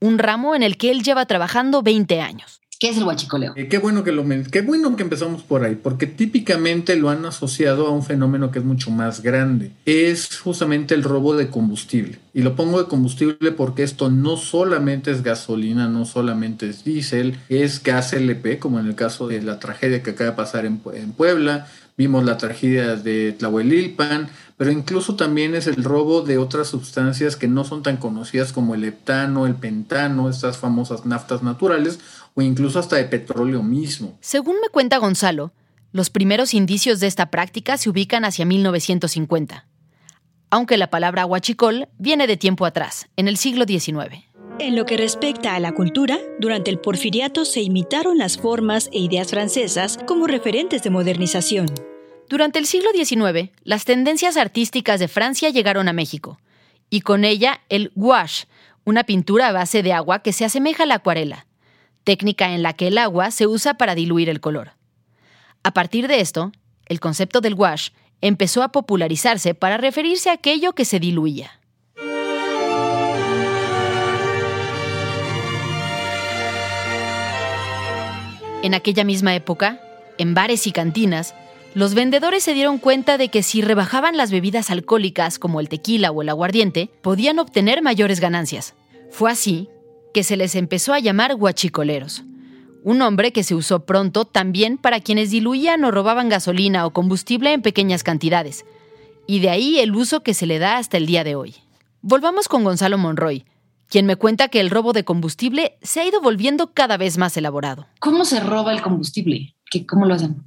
un 0.00 0.18
ramo 0.18 0.54
en 0.54 0.62
el 0.62 0.76
que 0.76 0.90
él 0.90 1.02
lleva 1.02 1.26
trabajando 1.26 1.82
20 1.82 2.20
años. 2.20 2.60
¿Qué 2.80 2.90
es 2.90 2.98
el 2.98 3.04
huachicoleo? 3.04 3.52
Eh, 3.56 3.68
qué, 3.68 3.78
bueno 3.78 4.04
que 4.04 4.12
lo, 4.12 4.24
qué 4.50 4.62
bueno 4.62 4.96
que 4.96 5.02
empezamos 5.02 5.42
por 5.42 5.64
ahí, 5.64 5.74
porque 5.74 6.06
típicamente 6.06 6.96
lo 6.96 7.08
han 7.08 7.24
asociado 7.24 7.86
a 7.86 7.90
un 7.90 8.02
fenómeno 8.02 8.50
que 8.50 8.58
es 8.58 8.64
mucho 8.64 8.90
más 8.90 9.22
grande. 9.22 9.70
Es 9.86 10.38
justamente 10.38 10.94
el 10.94 11.02
robo 11.02 11.36
de 11.36 11.48
combustible. 11.48 12.18
Y 12.32 12.42
lo 12.42 12.56
pongo 12.56 12.82
de 12.82 12.88
combustible 12.88 13.52
porque 13.52 13.84
esto 13.84 14.10
no 14.10 14.36
solamente 14.36 15.12
es 15.12 15.22
gasolina, 15.22 15.88
no 15.88 16.04
solamente 16.04 16.68
es 16.68 16.84
diésel, 16.84 17.38
es 17.48 17.82
gas 17.82 18.12
LP, 18.12 18.58
como 18.58 18.80
en 18.80 18.86
el 18.86 18.96
caso 18.96 19.28
de 19.28 19.40
la 19.40 19.60
tragedia 19.60 20.02
que 20.02 20.10
acaba 20.10 20.30
de 20.30 20.36
pasar 20.36 20.66
en, 20.66 20.80
en 20.94 21.12
Puebla. 21.12 21.68
Vimos 21.96 22.24
la 22.24 22.36
tragedia 22.36 22.96
de 22.96 23.32
Tlahuelilpan, 23.32 24.28
pero 24.56 24.72
incluso 24.72 25.14
también 25.14 25.54
es 25.54 25.66
el 25.66 25.82
robo 25.84 26.22
de 26.22 26.38
otras 26.38 26.68
sustancias 26.68 27.36
que 27.36 27.48
no 27.48 27.64
son 27.64 27.82
tan 27.82 27.96
conocidas 27.98 28.52
como 28.52 28.74
el 28.74 28.84
heptano, 28.84 29.46
el 29.46 29.54
pentano, 29.54 30.28
estas 30.28 30.58
famosas 30.58 31.06
naftas 31.06 31.42
naturales, 31.42 32.00
o 32.34 32.42
incluso 32.42 32.78
hasta 32.78 32.96
de 32.96 33.04
petróleo 33.04 33.62
mismo. 33.62 34.18
Según 34.20 34.56
me 34.60 34.68
cuenta 34.68 34.98
Gonzalo, 34.98 35.52
los 35.92 36.10
primeros 36.10 36.54
indicios 36.54 36.98
de 36.98 37.06
esta 37.06 37.30
práctica 37.30 37.76
se 37.76 37.88
ubican 37.88 38.24
hacia 38.24 38.44
1950, 38.44 39.66
aunque 40.50 40.76
la 40.76 40.90
palabra 40.90 41.26
huachicol 41.26 41.88
viene 41.98 42.26
de 42.26 42.36
tiempo 42.36 42.66
atrás, 42.66 43.06
en 43.16 43.28
el 43.28 43.36
siglo 43.36 43.64
XIX. 43.64 44.24
En 44.60 44.76
lo 44.76 44.86
que 44.86 44.96
respecta 44.96 45.56
a 45.56 45.60
la 45.60 45.72
cultura, 45.72 46.16
durante 46.38 46.70
el 46.70 46.78
porfiriato 46.78 47.44
se 47.44 47.60
imitaron 47.60 48.18
las 48.18 48.38
formas 48.38 48.88
e 48.92 49.00
ideas 49.00 49.30
francesas 49.30 49.98
como 50.06 50.28
referentes 50.28 50.84
de 50.84 50.90
modernización. 50.90 51.66
Durante 52.28 52.60
el 52.60 52.66
siglo 52.66 52.90
XIX, 52.94 53.50
las 53.64 53.84
tendencias 53.84 54.36
artísticas 54.36 55.00
de 55.00 55.08
Francia 55.08 55.50
llegaron 55.50 55.88
a 55.88 55.92
México, 55.92 56.38
y 56.88 57.00
con 57.00 57.24
ella 57.24 57.62
el 57.68 57.90
gouache, 57.96 58.46
una 58.84 59.02
pintura 59.02 59.48
a 59.48 59.52
base 59.52 59.82
de 59.82 59.92
agua 59.92 60.20
que 60.20 60.32
se 60.32 60.44
asemeja 60.44 60.84
a 60.84 60.86
la 60.86 60.96
acuarela, 60.96 61.46
técnica 62.04 62.54
en 62.54 62.62
la 62.62 62.74
que 62.74 62.86
el 62.86 62.98
agua 62.98 63.32
se 63.32 63.48
usa 63.48 63.74
para 63.74 63.96
diluir 63.96 64.28
el 64.28 64.40
color. 64.40 64.74
A 65.64 65.72
partir 65.72 66.06
de 66.06 66.20
esto, 66.20 66.52
el 66.86 67.00
concepto 67.00 67.40
del 67.40 67.56
gouache 67.56 67.92
empezó 68.20 68.62
a 68.62 68.70
popularizarse 68.70 69.54
para 69.54 69.78
referirse 69.78 70.30
a 70.30 70.34
aquello 70.34 70.74
que 70.74 70.84
se 70.84 71.00
diluía. 71.00 71.60
En 78.64 78.72
aquella 78.72 79.04
misma 79.04 79.34
época, 79.34 79.78
en 80.16 80.32
bares 80.32 80.66
y 80.66 80.72
cantinas, 80.72 81.34
los 81.74 81.92
vendedores 81.92 82.42
se 82.42 82.54
dieron 82.54 82.78
cuenta 82.78 83.18
de 83.18 83.28
que 83.28 83.42
si 83.42 83.60
rebajaban 83.60 84.16
las 84.16 84.30
bebidas 84.30 84.70
alcohólicas 84.70 85.38
como 85.38 85.60
el 85.60 85.68
tequila 85.68 86.10
o 86.10 86.22
el 86.22 86.30
aguardiente, 86.30 86.88
podían 87.02 87.38
obtener 87.38 87.82
mayores 87.82 88.20
ganancias. 88.20 88.72
Fue 89.10 89.30
así 89.30 89.68
que 90.14 90.24
se 90.24 90.38
les 90.38 90.54
empezó 90.54 90.94
a 90.94 90.98
llamar 90.98 91.34
guachicoleros, 91.34 92.24
un 92.82 92.96
nombre 92.96 93.32
que 93.32 93.44
se 93.44 93.54
usó 93.54 93.84
pronto 93.84 94.24
también 94.24 94.78
para 94.78 95.00
quienes 95.00 95.30
diluían 95.30 95.84
o 95.84 95.90
robaban 95.90 96.30
gasolina 96.30 96.86
o 96.86 96.94
combustible 96.94 97.52
en 97.52 97.60
pequeñas 97.60 98.02
cantidades, 98.02 98.64
y 99.26 99.40
de 99.40 99.50
ahí 99.50 99.78
el 99.78 99.94
uso 99.94 100.22
que 100.22 100.32
se 100.32 100.46
le 100.46 100.58
da 100.58 100.78
hasta 100.78 100.96
el 100.96 101.04
día 101.04 101.22
de 101.22 101.34
hoy. 101.34 101.54
Volvamos 102.00 102.48
con 102.48 102.64
Gonzalo 102.64 102.96
Monroy, 102.96 103.44
quien 103.94 104.06
me 104.06 104.16
cuenta 104.16 104.48
que 104.48 104.58
el 104.58 104.70
robo 104.70 104.92
de 104.92 105.04
combustible 105.04 105.78
se 105.80 106.00
ha 106.00 106.04
ido 106.04 106.20
volviendo 106.20 106.72
cada 106.74 106.96
vez 106.96 107.16
más 107.16 107.36
elaborado. 107.36 107.86
¿Cómo 108.00 108.24
se 108.24 108.40
roba 108.40 108.72
el 108.72 108.82
combustible? 108.82 109.54
¿Qué, 109.70 109.86
¿Cómo 109.86 110.04
lo 110.04 110.14
hacen? 110.14 110.42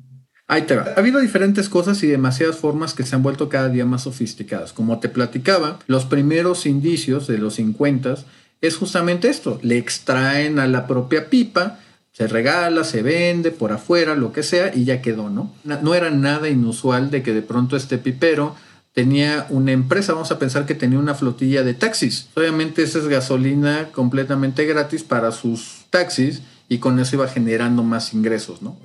Ahí 0.50 0.64
te 0.64 0.76
va. 0.76 0.88
Ha 0.98 1.00
habido 1.00 1.22
diferentes 1.22 1.70
cosas 1.70 2.04
y 2.04 2.08
demasiadas 2.08 2.58
formas 2.58 2.94
que 2.94 3.04
se 3.04 3.16
han 3.16 3.24
vuelto 3.24 3.48
cada 3.48 3.70
día 3.70 3.86
más 3.86 4.04
sofisticadas. 4.04 4.74
Como 4.74 5.00
te 5.00 5.08
platicaba, 5.08 5.80
los 5.88 6.04
primeros 6.04 6.66
indicios 6.66 7.26
de 7.26 7.38
los 7.38 7.54
50 7.54 8.16
es 8.60 8.76
justamente 8.76 9.30
esto. 9.30 9.60
Le 9.62 9.78
extraen 9.78 10.60
a 10.60 10.68
la 10.68 10.86
propia 10.86 11.30
pipa, 11.30 11.80
se 12.12 12.28
regala, 12.28 12.84
se 12.84 13.02
vende 13.02 13.52
por 13.52 13.72
afuera, 13.72 14.16
lo 14.16 14.34
que 14.34 14.44
sea, 14.44 14.76
y 14.76 14.84
ya 14.84 15.02
quedó, 15.02 15.30
¿no? 15.30 15.54
No 15.64 15.96
era 15.96 16.10
nada 16.10 16.50
inusual 16.50 17.12
de 17.12 17.24
que 17.24 17.32
de 17.32 17.44
pronto 17.44 17.78
este 17.78 17.98
pipero 17.98 18.58
tenía 18.98 19.46
una 19.52 19.74
empresa, 19.74 20.14
vamos 20.14 20.32
a 20.32 20.40
pensar 20.40 20.66
que 20.66 20.74
tenía 20.74 20.98
una 20.98 21.14
flotilla 21.14 21.62
de 21.62 21.76
taxis. 21.76 22.30
Obviamente 22.34 22.82
esa 22.82 22.98
es 22.98 23.08
gasolina 23.08 23.90
completamente 23.92 24.66
gratis 24.66 25.04
para 25.04 25.32
sus 25.32 25.86
taxis 25.92 26.42
y 26.68 26.80
con 26.80 27.00
eso 27.00 27.16
iba 27.16 27.28
generando 27.28 27.84
más 27.84 28.16
ingresos, 28.16 28.64
¿no? 28.64 28.76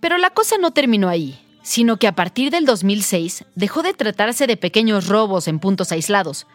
Pero 0.00 0.18
la 0.18 0.30
cosa 0.30 0.56
no 0.60 0.72
terminó 0.72 1.08
ahí, 1.08 1.38
sino 1.62 1.98
que 1.98 2.08
a 2.08 2.16
partir 2.16 2.50
del 2.50 2.66
2006 2.66 3.44
dejó 3.54 3.84
de 3.84 3.94
tratarse 3.94 4.48
de 4.48 4.56
pequeños 4.56 5.06
robos 5.06 5.46
en 5.46 5.60
puntos 5.60 5.92
aislados 5.92 6.48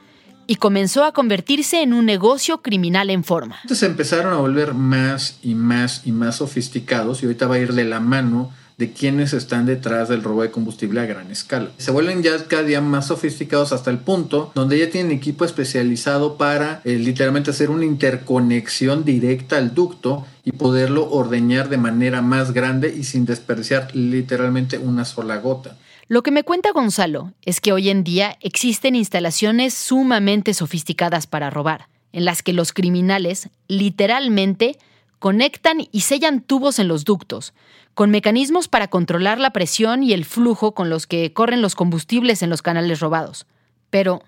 y 0.49 0.55
comenzó 0.55 1.03
a 1.05 1.11
convertirse 1.11 1.83
en 1.83 1.93
un 1.93 2.07
negocio 2.07 2.63
criminal 2.63 3.11
en 3.11 3.23
forma. 3.23 3.57
Entonces 3.61 3.87
empezaron 3.87 4.33
a 4.33 4.37
volver 4.37 4.73
más 4.73 5.37
y 5.43 5.53
más 5.53 6.01
y 6.05 6.11
más 6.11 6.37
sofisticados 6.37 7.21
y 7.21 7.27
ahorita 7.27 7.45
va 7.45 7.55
a 7.55 7.59
ir 7.59 7.73
de 7.73 7.83
la 7.83 7.99
mano 7.99 8.51
de 8.79 8.91
quienes 8.91 9.33
están 9.33 9.67
detrás 9.67 10.09
del 10.09 10.23
robo 10.23 10.41
de 10.41 10.49
combustible 10.49 11.01
a 11.01 11.05
gran 11.05 11.29
escala. 11.29 11.69
Se 11.77 11.91
vuelven 11.91 12.23
ya 12.23 12.45
cada 12.47 12.63
día 12.63 12.81
más 12.81 13.05
sofisticados 13.07 13.73
hasta 13.73 13.91
el 13.91 13.99
punto 13.99 14.51
donde 14.55 14.79
ya 14.79 14.89
tienen 14.89 15.11
equipo 15.11 15.45
especializado 15.45 16.35
para 16.35 16.81
eh, 16.83 16.97
literalmente 16.97 17.51
hacer 17.51 17.69
una 17.69 17.85
interconexión 17.85 19.05
directa 19.05 19.57
al 19.57 19.75
ducto 19.75 20.25
y 20.43 20.53
poderlo 20.53 21.11
ordeñar 21.11 21.69
de 21.69 21.77
manera 21.77 22.23
más 22.23 22.53
grande 22.53 22.91
y 22.97 23.03
sin 23.03 23.27
desperdiciar 23.27 23.93
literalmente 23.93 24.79
una 24.79 25.05
sola 25.05 25.37
gota. 25.37 25.77
Lo 26.09 26.23
que 26.23 26.31
me 26.31 26.41
cuenta 26.41 26.71
Gonzalo 26.71 27.33
es 27.43 27.61
que 27.61 27.71
hoy 27.71 27.89
en 27.89 28.03
día 28.03 28.35
existen 28.41 28.95
instalaciones 28.95 29.75
sumamente 29.75 30.55
sofisticadas 30.55 31.27
para 31.27 31.51
robar, 31.51 31.87
en 32.13 32.25
las 32.25 32.41
que 32.41 32.51
los 32.51 32.73
criminales 32.73 33.49
literalmente 33.67 34.79
conectan 35.19 35.87
y 35.91 36.01
sellan 36.01 36.41
tubos 36.41 36.79
en 36.79 36.87
los 36.87 37.05
ductos, 37.05 37.53
con 37.93 38.09
mecanismos 38.09 38.67
para 38.67 38.87
controlar 38.87 39.39
la 39.39 39.51
presión 39.51 40.01
y 40.01 40.13
el 40.13 40.25
flujo 40.25 40.73
con 40.73 40.89
los 40.89 41.05
que 41.05 41.31
corren 41.31 41.61
los 41.61 41.75
combustibles 41.75 42.41
en 42.41 42.49
los 42.49 42.63
canales 42.63 43.01
robados. 43.01 43.45
Pero, 43.91 44.23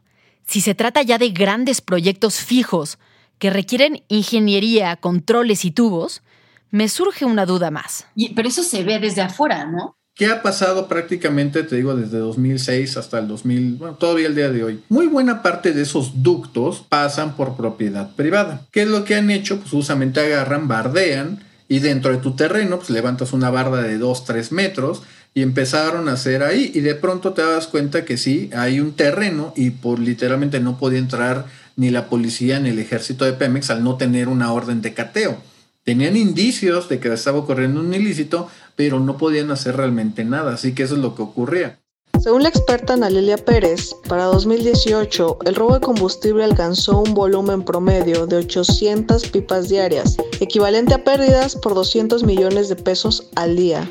si 0.46 0.62
se 0.62 0.76
trata 0.76 1.02
ya 1.02 1.18
de 1.18 1.32
grandes 1.32 1.82
proyectos 1.82 2.42
fijos 2.42 3.00
que 3.40 3.50
requieren 3.50 4.04
ingeniería, 4.08 4.98
controles 4.98 5.66
y 5.66 5.72
tubos, 5.72 6.22
me 6.70 6.88
surge 6.90 7.26
una 7.26 7.48
duda 7.48 7.72
más. 7.72 8.06
pero 8.36 8.50
eso 8.50 8.62
se 8.62 8.84
ve 8.84 9.00
desde 9.00 9.22
afuera, 9.22 9.66
¿no? 9.66 9.96
¿Qué 10.16 10.28
ha 10.28 10.42
pasado 10.42 10.88
prácticamente, 10.88 11.64
te 11.64 11.78
digo, 11.78 11.96
desde 11.96 12.18
2006 12.20 12.98
hasta 12.98 13.20
el 13.20 13.28
2000, 13.28 13.76
bueno, 13.76 13.96
todavía 13.96 14.28
el 14.28 14.36
día 14.36 14.50
de 14.50 14.64
hoy? 14.64 14.84
Muy 14.90 15.08
buena 15.08 15.42
parte 15.42 15.74
de 15.74 15.82
esos 15.82 16.22
ductos 16.22 16.86
pasan 16.88 17.36
por 17.36 17.56
propiedad 17.56 18.14
privada. 18.16 18.68
¿Qué 18.72 18.82
es 18.82 18.88
lo 18.88 19.04
que 19.04 19.16
han 19.16 19.32
hecho? 19.32 19.60
Pues 19.60 19.72
justamente 19.72 20.20
agarran, 20.20 20.68
bardean 20.68 21.40
y 21.68 21.80
dentro 21.80 22.12
de 22.12 22.18
tu 22.18 22.36
terreno, 22.36 22.78
pues 22.78 22.90
levantas 22.90 23.32
una 23.34 23.50
barda 23.50 23.82
de 23.82 23.98
2, 23.98 24.26
3 24.26 24.52
metros 24.52 25.02
y 25.34 25.42
empezaron 25.42 26.10
a 26.10 26.14
hacer 26.14 26.44
ahí 26.44 26.72
y 26.76 26.82
de 26.82 26.96
pronto 26.96 27.32
te 27.34 27.42
das 27.42 27.68
cuenta 27.68 28.04
que 28.04 28.18
sí, 28.18 28.50
hay 28.54 28.82
un 28.82 28.92
terreno 28.94 29.54
y 29.56 29.70
por 29.70 30.00
literalmente 30.00 30.60
no 30.60 30.78
podía 30.78 31.00
entrar 31.00 31.46
ni 31.78 31.90
la 31.90 32.08
policía 32.10 32.60
ni 32.60 32.70
el 32.70 32.80
ejército 32.80 33.24
de 33.24 33.34
Pemex 33.34 33.70
al 33.70 33.84
no 33.84 33.96
tener 33.96 34.28
una 34.28 34.52
orden 34.52 34.82
de 34.82 34.94
cateo. 34.94 35.42
Tenían 35.84 36.16
indicios 36.16 36.90
de 36.90 37.00
que 37.00 37.12
estaba 37.12 37.40
ocurriendo 37.40 37.80
un 37.80 37.92
ilícito, 37.92 38.48
pero 38.76 39.00
no 39.00 39.18
podían 39.18 39.50
hacer 39.50 39.78
realmente 39.78 40.24
nada, 40.24 40.54
así 40.54 40.76
que 40.76 40.84
eso 40.84 40.94
es 40.94 41.02
lo 41.02 41.16
que 41.16 41.24
ocurría. 41.24 41.80
Según 42.22 42.44
la 42.44 42.50
experta 42.50 42.94
Ana 42.94 43.10
Pérez, 43.38 43.96
para 44.08 44.26
2018 44.26 45.40
el 45.44 45.56
robo 45.56 45.74
de 45.74 45.80
combustible 45.80 46.44
alcanzó 46.44 47.00
un 47.00 47.16
volumen 47.16 47.64
promedio 47.64 48.28
de 48.28 48.36
800 48.36 49.28
pipas 49.30 49.70
diarias, 49.70 50.18
equivalente 50.40 50.94
a 50.94 51.04
pérdidas 51.04 51.56
por 51.56 51.74
200 51.74 52.24
millones 52.26 52.70
de 52.70 52.76
pesos 52.76 53.32
al 53.36 53.56
día. 53.56 53.90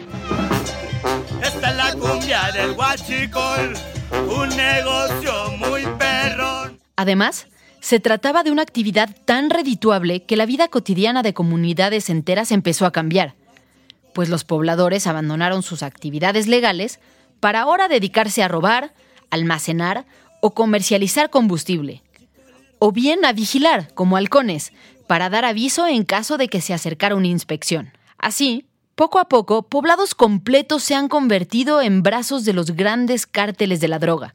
Esta 1.43 1.71
es 1.71 1.77
la 1.77 1.93
cumbia 1.95 2.53
del 2.53 2.71
huachicol, 2.71 3.75
un 4.29 4.49
negocio 4.51 5.33
muy 5.59 5.83
perrón. 5.99 6.79
Además, 6.95 7.47
se 7.81 7.99
trataba 7.99 8.43
de 8.43 8.51
una 8.51 8.63
actividad 8.63 9.15
tan 9.25 9.51
redituable 9.51 10.25
que 10.25 10.37
la 10.37 10.47
vida 10.47 10.69
cotidiana 10.69 11.23
de 11.23 11.35
comunidades 11.35 12.11
enteras 12.11 12.53
empezó 12.53 12.87
a 12.87 12.93
cambiar, 12.93 13.35
pues 14.15 14.29
los 14.29 14.45
pobladores 14.45 15.07
abandonaron 15.07 15.63
sus 15.63 15.83
actividades 15.83 16.47
legales 16.47 17.01
para 17.41 17.63
ahora 17.63 17.89
dedicarse 17.89 18.43
a 18.43 18.49
robar, 18.49 18.93
almacenar 19.31 20.05
o 20.41 20.53
comercializar 20.53 21.31
combustible. 21.31 22.03
O 22.79 22.93
bien 22.93 23.25
a 23.25 23.33
vigilar, 23.33 23.93
como 23.95 24.17
halcones, 24.17 24.73
para 25.07 25.31
dar 25.31 25.45
aviso 25.45 25.87
en 25.87 26.05
caso 26.05 26.39
de 26.39 26.49
que 26.49 26.61
se 26.61 26.75
acercara 26.75 27.15
una 27.15 27.27
inspección. 27.27 27.93
Así, 28.19 28.67
poco 28.95 29.19
a 29.19 29.29
poco, 29.29 29.63
poblados 29.63 30.15
completos 30.15 30.83
se 30.83 30.95
han 30.95 31.09
convertido 31.09 31.81
en 31.81 32.03
brazos 32.03 32.45
de 32.45 32.53
los 32.53 32.73
grandes 32.73 33.27
cárteles 33.27 33.81
de 33.81 33.89
la 33.89 33.99
droga, 33.99 34.35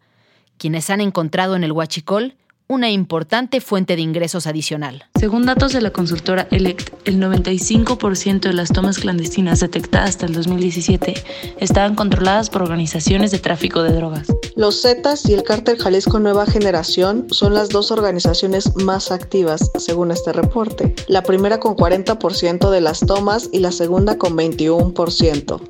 quienes 0.58 0.90
han 0.90 1.02
encontrado 1.02 1.56
en 1.56 1.64
el 1.64 1.72
huachicol 1.72 2.36
una 2.68 2.90
importante 2.90 3.62
fuente 3.62 3.96
de 3.96 4.02
ingresos 4.02 4.48
adicional. 4.48 5.06
Según 5.20 5.46
datos 5.46 5.74
de 5.74 5.82
la 5.82 5.92
consultora 5.92 6.48
Elect, 6.52 6.94
el 7.08 7.20
95% 7.20 8.40
de 8.40 8.54
las 8.54 8.70
tomas 8.70 8.98
clandestinas 8.98 9.60
detectadas 9.60 10.10
hasta 10.10 10.26
el 10.26 10.34
2017 10.34 11.14
estaban 11.60 11.96
controladas 11.96 12.50
por 12.50 12.64
organizaciones 12.64 13.32
de 13.32 13.40
tráfico 13.40 13.84
de 13.84 13.94
drogas. 13.94 14.28
Los 14.56 14.82
Zetas 14.82 15.28
y 15.28 15.34
el 15.34 15.44
Cártel 15.44 15.78
Jalisco 15.78 16.20
Nueva 16.20 16.46
Generación 16.46 17.28
son 17.30 17.54
las 17.54 17.70
dos 17.70 17.92
organizaciones 17.92 18.76
más 18.78 19.12
activas, 19.12 19.72
según 19.78 20.12
este 20.12 20.34
reporte. 20.34 20.96
La 21.08 21.24
primera 21.24 21.60
con 21.60 21.76
40% 21.76 22.70
de 22.70 22.82
las 22.82 23.02
tomas 23.02 23.50
y 23.52 23.60
la 23.60 23.72
segunda 23.72 24.18
con 24.18 24.36
21%. 24.36 25.62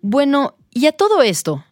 Bueno, 0.00 0.56
y 0.72 0.86
a 0.86 0.92
todo 0.92 1.22
esto, 1.22 1.64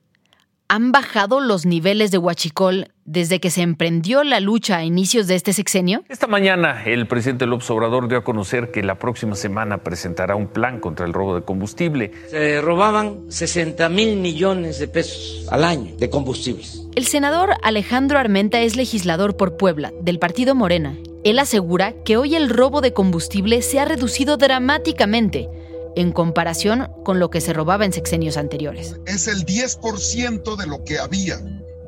¿Han 0.71 0.93
bajado 0.93 1.41
los 1.41 1.65
niveles 1.65 2.11
de 2.11 2.19
huachicol 2.19 2.89
desde 3.07 3.41
que 3.41 3.49
se 3.49 3.63
emprendió 3.63 4.23
la 4.23 4.39
lucha 4.39 4.77
a 4.77 4.85
inicios 4.85 5.27
de 5.27 5.35
este 5.35 5.55
sexenio? 5.55 6.05
Esta 6.11 6.27
mañana 6.27 6.85
el 6.85 7.07
presidente 7.07 7.47
López 7.47 7.71
Obrador 7.71 8.07
dio 8.07 8.19
a 8.19 8.23
conocer 8.23 8.71
que 8.71 8.83
la 8.83 8.99
próxima 8.99 9.35
semana 9.35 9.79
presentará 9.79 10.37
un 10.37 10.49
plan 10.49 10.79
contra 10.79 11.07
el 11.07 11.15
robo 11.15 11.37
de 11.37 11.43
combustible. 11.43 12.13
Se 12.29 12.61
robaban 12.61 13.33
60 13.33 13.89
mil 13.89 14.19
millones 14.19 14.79
de 14.79 14.89
pesos 14.89 15.47
al 15.51 15.65
año 15.65 15.97
de 15.97 16.11
combustibles. 16.11 16.87
El 16.95 17.07
senador 17.07 17.55
Alejandro 17.63 18.19
Armenta 18.19 18.61
es 18.61 18.77
legislador 18.77 19.39
por 19.39 19.57
Puebla, 19.57 19.91
del 20.03 20.19
partido 20.19 20.55
Morena. 20.55 20.99
Él 21.25 21.39
asegura 21.39 21.95
que 22.05 22.19
hoy 22.19 22.37
el 22.37 22.51
robo 22.51 22.83
de 22.83 22.93
combustible 22.93 23.63
se 23.63 23.81
ha 23.81 23.87
reducido 23.87 24.37
dramáticamente 24.37 25.49
en 25.97 26.13
comparación 26.13 26.91
con 27.05 27.19
lo 27.19 27.31
que 27.31 27.41
se 27.41 27.53
robaba 27.53 27.85
en 27.85 27.93
sexenios 27.93 28.37
anteriores. 28.37 28.97
Es 29.07 29.29
el 29.29 29.45
10% 29.45 30.57
de 30.57 30.67
lo 30.67 30.85
que 30.85 30.99
había 30.99 31.39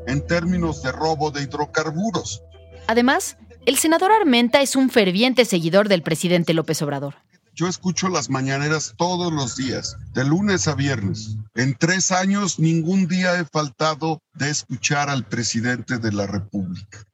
en 0.07 0.26
términos 0.26 0.83
de 0.83 0.92
robo 0.92 1.30
de 1.30 1.42
hidrocarburos. 1.42 2.42
Además, 2.87 3.37
el 3.66 3.76
senador 3.76 4.11
Armenta 4.12 4.62
es 4.62 4.75
un 4.75 4.90
ferviente 4.90 5.45
seguidor 5.45 5.88
del 5.88 6.02
presidente 6.02 6.54
López 6.54 6.80
Obrador. 6.83 7.14
Yo 7.54 7.69
escucho 7.69 8.09
las 8.09 8.30
mañaneras 8.30 8.95
todos 8.97 9.33
los 9.33 9.57
días, 9.57 9.97
de 10.14 10.25
lunes 10.25 10.66
a 10.66 10.75
viernes. 10.75 11.37
En 11.54 11.76
tres 11.76 12.11
años 12.11 12.59
ningún 12.59 13.07
día 13.07 13.38
he 13.38 13.45
faltado 13.45 14.23
de 14.35 14.50
escuchar 14.50 15.11
al 15.11 15.25
presidente 15.25 15.99
de 15.99 16.12
la 16.12 16.26
República. 16.26 17.04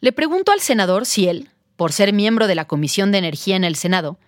Le 0.00 0.12
pregunto 0.12 0.52
al 0.52 0.60
senador 0.60 1.06
si 1.06 1.28
él, 1.28 1.50
por 1.76 1.92
ser 1.92 2.12
miembro 2.12 2.46
de 2.46 2.54
la 2.54 2.66
Comisión 2.66 3.10
de 3.10 3.18
Energía 3.18 3.56
en 3.56 3.64
el 3.64 3.74
Senado, 3.76 4.18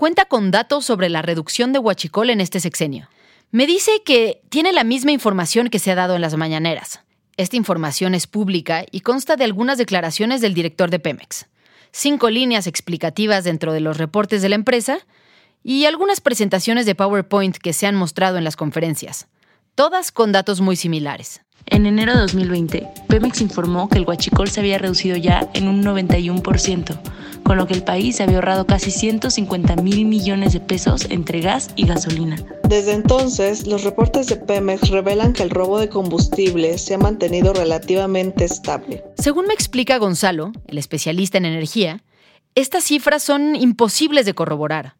cuenta 0.00 0.24
con 0.24 0.50
datos 0.50 0.86
sobre 0.86 1.10
la 1.10 1.20
reducción 1.20 1.74
de 1.74 1.78
huachicol 1.78 2.30
en 2.30 2.40
este 2.40 2.58
sexenio. 2.58 3.10
Me 3.50 3.66
dice 3.66 4.00
que 4.02 4.40
tiene 4.48 4.72
la 4.72 4.82
misma 4.82 5.12
información 5.12 5.68
que 5.68 5.78
se 5.78 5.90
ha 5.90 5.94
dado 5.94 6.14
en 6.14 6.22
las 6.22 6.34
mañaneras. 6.36 7.00
Esta 7.36 7.56
información 7.56 8.14
es 8.14 8.26
pública 8.26 8.86
y 8.90 9.00
consta 9.00 9.36
de 9.36 9.44
algunas 9.44 9.76
declaraciones 9.76 10.40
del 10.40 10.54
director 10.54 10.88
de 10.88 11.00
Pemex, 11.00 11.48
cinco 11.92 12.30
líneas 12.30 12.66
explicativas 12.66 13.44
dentro 13.44 13.74
de 13.74 13.80
los 13.80 13.98
reportes 13.98 14.40
de 14.40 14.48
la 14.48 14.54
empresa 14.54 15.00
y 15.62 15.84
algunas 15.84 16.22
presentaciones 16.22 16.86
de 16.86 16.94
PowerPoint 16.94 17.58
que 17.58 17.74
se 17.74 17.86
han 17.86 17.94
mostrado 17.94 18.38
en 18.38 18.44
las 18.44 18.56
conferencias, 18.56 19.28
todas 19.74 20.12
con 20.12 20.32
datos 20.32 20.62
muy 20.62 20.76
similares. 20.76 21.42
En 21.66 21.86
enero 21.86 22.12
de 22.12 22.20
2020, 22.20 22.88
Pemex 23.08 23.40
informó 23.40 23.88
que 23.88 23.98
el 23.98 24.04
huachicol 24.06 24.48
se 24.48 24.60
había 24.60 24.78
reducido 24.78 25.16
ya 25.16 25.48
en 25.54 25.68
un 25.68 25.84
91%, 25.84 26.98
con 27.42 27.56
lo 27.56 27.66
que 27.66 27.74
el 27.74 27.82
país 27.82 28.16
se 28.16 28.22
había 28.22 28.36
ahorrado 28.36 28.66
casi 28.66 28.90
150 28.90 29.76
mil 29.76 30.04
millones 30.04 30.52
de 30.52 30.60
pesos 30.60 31.06
entre 31.10 31.40
gas 31.40 31.70
y 31.76 31.86
gasolina. 31.86 32.36
Desde 32.68 32.92
entonces, 32.92 33.66
los 33.66 33.84
reportes 33.84 34.28
de 34.28 34.36
Pemex 34.36 34.90
revelan 34.90 35.32
que 35.32 35.42
el 35.42 35.50
robo 35.50 35.78
de 35.78 35.88
combustible 35.88 36.78
se 36.78 36.94
ha 36.94 36.98
mantenido 36.98 37.52
relativamente 37.52 38.44
estable. 38.44 39.04
Según 39.18 39.46
me 39.46 39.54
explica 39.54 39.98
Gonzalo, 39.98 40.52
el 40.66 40.78
especialista 40.78 41.38
en 41.38 41.44
energía, 41.44 42.02
estas 42.54 42.84
cifras 42.84 43.22
son 43.22 43.54
imposibles 43.56 44.26
de 44.26 44.34
corroborar. 44.34 44.96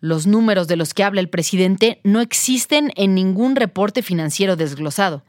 Los 0.00 0.26
números 0.26 0.68
de 0.68 0.76
los 0.76 0.94
que 0.94 1.04
habla 1.04 1.20
el 1.20 1.28
presidente 1.28 2.00
no 2.02 2.20
existen 2.20 2.92
en 2.96 3.14
ningún 3.14 3.56
reporte 3.56 4.02
financiero 4.02 4.56
desglosado. 4.56 5.22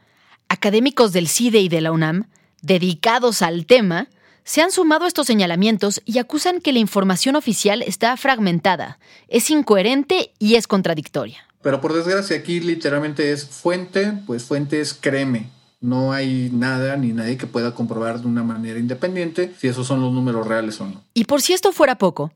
Académicos 0.54 1.12
del 1.12 1.26
CIDE 1.26 1.58
y 1.58 1.68
de 1.68 1.80
la 1.80 1.90
UNAM, 1.90 2.28
dedicados 2.62 3.42
al 3.42 3.66
tema, 3.66 4.06
se 4.44 4.62
han 4.62 4.70
sumado 4.70 5.04
a 5.04 5.08
estos 5.08 5.26
señalamientos 5.26 6.00
y 6.04 6.18
acusan 6.18 6.60
que 6.60 6.72
la 6.72 6.78
información 6.78 7.34
oficial 7.34 7.82
está 7.82 8.16
fragmentada, 8.16 9.00
es 9.26 9.50
incoherente 9.50 10.32
y 10.38 10.54
es 10.54 10.68
contradictoria. 10.68 11.38
Pero 11.60 11.80
por 11.80 11.92
desgracia 11.92 12.36
aquí 12.36 12.60
literalmente 12.60 13.32
es 13.32 13.44
fuente, 13.44 14.12
pues 14.26 14.44
fuente 14.44 14.80
es 14.80 14.94
créeme. 14.94 15.50
No 15.80 16.12
hay 16.12 16.50
nada 16.52 16.96
ni 16.96 17.12
nadie 17.12 17.36
que 17.36 17.48
pueda 17.48 17.74
comprobar 17.74 18.20
de 18.20 18.28
una 18.28 18.44
manera 18.44 18.78
independiente 18.78 19.52
si 19.58 19.66
esos 19.66 19.88
son 19.88 20.00
los 20.00 20.12
números 20.12 20.46
reales 20.46 20.80
o 20.80 20.86
no. 20.86 21.02
Y 21.14 21.24
por 21.24 21.42
si 21.42 21.52
esto 21.52 21.72
fuera 21.72 21.98
poco, 21.98 22.32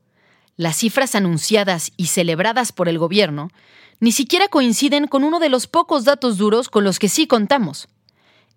las 0.57 0.75
cifras 0.75 1.15
anunciadas 1.15 1.93
y 1.95 2.07
celebradas 2.07 2.73
por 2.73 2.89
el 2.89 2.99
gobierno 2.99 3.49
ni 4.01 4.11
siquiera 4.11 4.49
coinciden 4.49 5.07
con 5.07 5.23
uno 5.23 5.39
de 5.39 5.47
los 5.47 5.67
pocos 5.67 6.03
datos 6.03 6.37
duros 6.37 6.67
con 6.67 6.83
los 6.83 6.99
que 6.99 7.07
sí 7.07 7.27
contamos, 7.27 7.87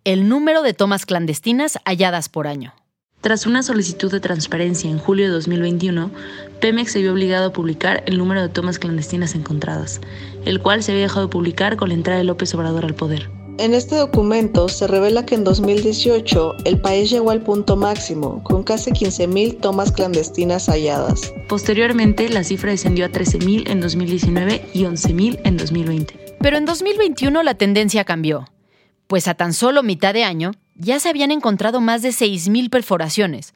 el 0.05 0.29
número 0.29 0.63
de 0.63 0.75
tomas 0.75 1.07
clandestinas 1.07 1.79
halladas 1.85 2.29
por 2.29 2.49
año. 2.49 2.75
Tras 3.21 3.47
una 3.47 3.63
solicitud 3.63 4.11
de 4.11 4.19
transparencia 4.19 4.91
en 4.91 4.99
julio 4.99 5.27
de 5.27 5.33
2021, 5.33 6.11
Pemex 6.61 6.91
se 6.91 7.01
vio 7.01 7.13
obligado 7.13 7.49
a 7.49 7.53
publicar 7.53 8.03
el 8.07 8.19
número 8.19 8.43
de 8.43 8.49
tomas 8.49 8.81
clandestinas 8.81 9.37
encontradas, 9.37 10.01
el 10.45 10.61
cual 10.61 10.83
se 10.83 10.91
había 10.91 11.05
dejado 11.05 11.27
de 11.27 11.33
publicar 11.33 11.77
con 11.77 11.91
la 11.91 11.95
entrada 11.95 12.19
de 12.19 12.25
López 12.25 12.53
Obrador 12.55 12.85
al 12.85 12.95
poder. 12.95 13.31
En 13.59 13.75
este 13.75 13.95
documento 13.95 14.69
se 14.69 14.89
revela 14.89 15.25
que 15.25 15.37
en 15.37 15.45
2018 15.45 16.65
el 16.65 16.81
país 16.81 17.11
llegó 17.11 17.31
al 17.31 17.43
punto 17.43 17.77
máximo, 17.77 18.43
con 18.43 18.65
casi 18.65 18.91
15.000 18.91 19.61
tomas 19.61 19.93
clandestinas 19.93 20.67
halladas. 20.69 21.33
Posteriormente, 21.49 22.29
la 22.29 22.43
cifra 22.43 22.73
descendió 22.73 23.05
a 23.05 23.11
13.000 23.11 23.71
en 23.71 23.81
2019 23.81 24.65
y 24.75 24.83
11.000 24.83 25.41
en 25.45 25.57
2020. 25.59 26.37
Pero 26.41 26.57
en 26.57 26.65
2021 26.65 27.41
la 27.45 27.55
tendencia 27.55 28.05
cambió, 28.05 28.49
pues 29.13 29.29
a 29.29 29.35
tan 29.35 29.53
solo 29.53 29.83
mitad 29.83 30.15
de 30.15 30.25
año 30.25 30.53
ya 30.75 30.99
se 30.99 31.11
habían 31.11 31.33
encontrado 31.33 31.83
más 31.83 32.01
de 32.01 32.09
6.000 32.09 32.71
perforaciones, 32.71 33.53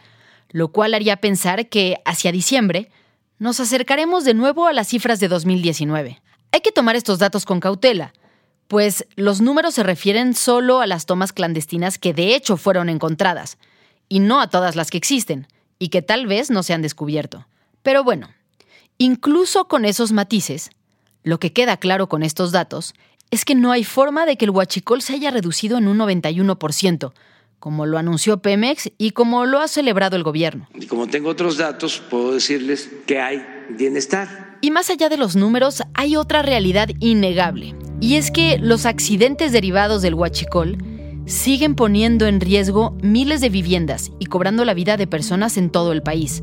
lo 0.51 0.69
cual 0.69 0.93
haría 0.93 1.17
pensar 1.17 1.71
que 1.71 1.97
hacia 2.05 2.31
diciembre 2.31 2.91
nos 3.39 3.59
acercaremos 3.59 4.27
de 4.27 4.35
nuevo 4.35 4.67
a 4.67 4.75
las 4.75 4.89
cifras 4.89 5.19
de 5.19 5.29
2019. 5.29 6.21
Hay 6.53 6.61
que 6.61 6.73
tomar 6.73 6.95
estos 6.95 7.19
datos 7.19 7.47
con 7.47 7.61
cautela, 7.61 8.13
pues 8.69 9.07
los 9.17 9.41
números 9.41 9.73
se 9.73 9.83
refieren 9.83 10.35
solo 10.35 10.83
a 10.83 10.87
las 10.87 11.07
tomas 11.07 11.33
clandestinas 11.33 11.97
que 11.97 12.13
de 12.13 12.35
hecho 12.35 12.59
fueron 12.59 12.91
encontradas, 12.91 13.57
y 14.11 14.21
no 14.21 14.43
a 14.43 14.51
todas 14.51 14.77
las 14.77 14.91
que 14.91 14.99
existen, 14.99 15.47
y 15.79 15.89
que 15.89 16.03
tal 16.03 16.27
vez 16.27 16.51
no 16.51 16.65
se 16.65 16.75
han 16.75 16.83
descubierto. 16.83 17.47
Pero 17.83 18.05
bueno, 18.05 18.29
incluso 18.99 19.69
con 19.69 19.87
esos 19.87 20.13
matices, 20.13 20.69
lo 21.23 21.41
que 21.41 21.55
queda 21.55 21.79
claro 21.79 22.11
con 22.11 22.23
estos 22.23 22.53
datos 22.53 22.93
es 23.31 23.45
que 23.45 23.55
no 23.55 23.73
hay 23.73 23.85
forma 23.85 24.27
de 24.27 24.37
que 24.37 24.45
el 24.45 24.51
huachicol 24.51 25.03
se 25.03 25.15
haya 25.15 25.31
reducido 25.31 25.79
en 25.79 25.89
un 25.89 25.99
91%, 25.99 27.13
como 27.59 27.87
lo 27.87 27.99
anunció 27.99 28.39
Pemex 28.39 28.93
y 28.99 29.11
como 29.11 29.47
lo 29.47 29.61
ha 29.61 29.69
celebrado 29.69 30.17
el 30.17 30.23
gobierno. 30.23 30.69
Y 30.75 30.87
como 30.87 31.07
tengo 31.09 31.31
otros 31.31 31.57
datos, 31.57 32.03
puedo 32.11 32.33
decirles 32.33 32.91
que 33.07 33.21
hay 33.21 33.45
bienestar. 33.71 34.59
Y 34.61 34.71
más 34.71 34.91
allá 34.91 35.09
de 35.09 35.17
los 35.17 35.37
números, 35.37 35.83
hay 35.95 36.17
otra 36.17 36.43
realidad 36.43 36.89
innegable, 37.01 37.75
y 38.01 38.17
es 38.17 38.31
que 38.31 38.59
los 38.59 38.87
accidentes 38.87 39.53
derivados 39.53 40.03
del 40.03 40.15
huachicol 40.15 40.79
siguen 41.27 41.75
poniendo 41.75 42.27
en 42.27 42.41
riesgo 42.41 42.97
miles 43.03 43.41
de 43.41 43.49
viviendas 43.49 44.13
y 44.19 44.27
cobrando 44.27 44.65
la 44.65 44.75
vida 44.75 44.97
de 44.97 45.07
personas 45.07 45.57
en 45.57 45.71
todo 45.71 45.93
el 45.93 46.03
país, 46.03 46.43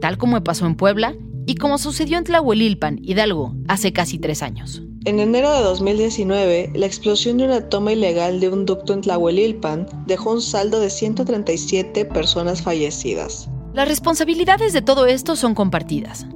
tal 0.00 0.18
como 0.18 0.42
pasó 0.42 0.66
en 0.66 0.76
Puebla 0.76 1.14
y 1.46 1.56
como 1.56 1.78
sucedió 1.78 2.16
en 2.16 2.24
Tlahuelilpan, 2.24 2.98
Hidalgo, 3.02 3.54
hace 3.68 3.92
casi 3.92 4.18
tres 4.18 4.42
años. 4.42 4.82
En 5.06 5.20
enero 5.20 5.52
de 5.52 5.60
2019, 5.60 6.70
la 6.74 6.86
explosión 6.86 7.36
de 7.36 7.44
una 7.44 7.68
toma 7.68 7.92
ilegal 7.92 8.40
de 8.40 8.48
un 8.48 8.64
ducto 8.64 8.94
en 8.94 9.02
Tlahuelilpan 9.02 9.86
dejó 10.06 10.32
un 10.32 10.40
saldo 10.40 10.80
de 10.80 10.88
137 10.88 12.06
personas 12.06 12.62
fallecidas. 12.62 13.50
Las 13.74 13.86
responsabilidades 13.86 14.72
de 14.72 14.80
todo 14.80 15.04
esto 15.04 15.36
son 15.36 15.54
compartidas. 15.54 16.26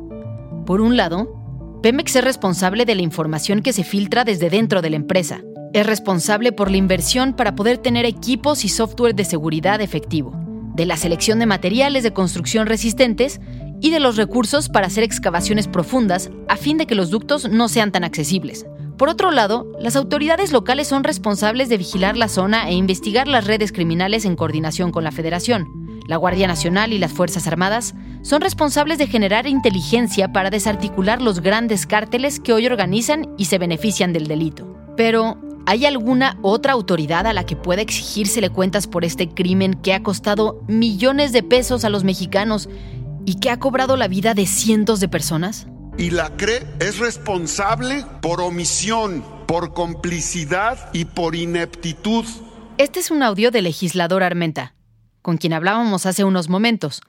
Por 0.67 0.83
un 0.83 0.99
lado, 0.99 1.35
Pemex 1.83 2.17
es 2.17 2.25
responsable 2.25 2.85
de 2.85 2.95
la 2.95 3.01
información 3.01 3.63
que 3.63 3.73
se 3.73 3.85
filtra 3.85 4.25
desde 4.25 4.51
dentro 4.51 4.83
de 4.83 4.91
la 4.91 4.97
empresa. 4.97 5.41
Es 5.73 5.87
responsable 5.87 6.53
por 6.53 6.71
la 6.71 6.77
inversión 6.77 7.33
para 7.33 7.55
poder 7.55 7.79
tener 7.79 8.05
equipos 8.05 8.67
y 8.67 8.69
software 8.69 9.15
de 9.15 9.25
seguridad 9.25 9.81
efectivo, 9.81 10.35
de 10.75 10.85
la 10.85 10.99
selección 10.99 11.39
de 11.39 11.47
materiales 11.47 12.03
de 12.03 12.13
construcción 12.13 12.67
resistentes 12.67 13.41
y 13.81 13.91
de 13.91 14.01
los 14.01 14.17
recursos 14.17 14.69
para 14.69 14.87
hacer 14.87 15.05
excavaciones 15.05 15.69
profundas 15.69 16.31
a 16.49 16.57
fin 16.57 16.79
de 16.79 16.87
que 16.87 16.95
los 16.95 17.11
ductos 17.11 17.49
no 17.49 17.69
sean 17.69 17.93
tan 17.93 18.05
accesibles. 18.05 18.67
Por 18.99 19.09
otro 19.09 19.31
lado, 19.31 19.71
las 19.79 19.95
autoridades 19.95 20.51
locales 20.51 20.89
son 20.89 21.05
responsables 21.05 21.69
de 21.69 21.79
vigilar 21.79 22.17
la 22.17 22.29
zona 22.29 22.69
e 22.69 22.75
investigar 22.75 23.29
las 23.29 23.47
redes 23.47 23.71
criminales 23.71 24.25
en 24.25 24.35
coordinación 24.35 24.91
con 24.91 25.05
la 25.05 25.13
Federación. 25.13 25.69
La 26.09 26.17
Guardia 26.17 26.49
Nacional 26.49 26.93
y 26.93 26.99
las 26.99 27.13
Fuerzas 27.13 27.47
Armadas 27.47 27.95
son 28.23 28.41
responsables 28.41 28.99
de 28.99 29.07
generar 29.07 29.47
inteligencia 29.47 30.33
para 30.33 30.51
desarticular 30.51 31.23
los 31.23 31.41
grandes 31.41 31.87
cárteles 31.87 32.41
que 32.41 32.53
hoy 32.53 32.67
organizan 32.67 33.29
y 33.39 33.45
se 33.45 33.59
benefician 33.59 34.13
del 34.13 34.27
delito. 34.27 34.67
Pero, 34.97 35.39
¿hay 35.67 35.87
alguna 35.87 36.37
otra 36.43 36.73
autoridad 36.73 37.27
a 37.27 37.33
la 37.33 37.45
que 37.45 37.55
pueda 37.55 37.83
exigírsele 37.83 38.51
cuentas 38.51 38.89
por 38.89 39.05
este 39.05 39.29
crimen 39.29 39.75
que 39.75 39.95
ha 39.95 40.03
costado 40.03 40.65
millones 40.67 41.31
de 41.33 41.45
pesos 41.45 41.85
a 41.85 41.89
los 41.91 42.03
mexicanos 42.03 42.69
y 43.29 43.35
que 43.35 43.51
ha 43.51 43.59
cobrado 43.59 43.99
la 43.99 44.09
vida 44.09 44.33
de 44.33 44.47
cientos 44.47 45.01
de 45.01 45.09
personas? 45.09 45.67
Y 45.99 46.13
la 46.13 46.35
CRE 46.39 46.67
es 46.81 46.99
responsable 46.99 48.07
por 48.23 48.41
omisión, 48.41 49.23
por 49.47 49.75
complicidad 49.75 50.89
y 50.95 51.05
por 51.05 51.37
ineptitud. 51.37 52.25
Este 52.79 53.01
es 53.01 53.11
un 53.11 53.23
audio 53.23 53.51
del 53.51 53.65
legislador 53.65 54.23
Armenta, 54.23 54.75
con 55.21 55.37
quien 55.37 55.53
hablábamos 55.53 56.07
hace 56.07 56.25
unos 56.25 56.49
momentos, 56.49 57.03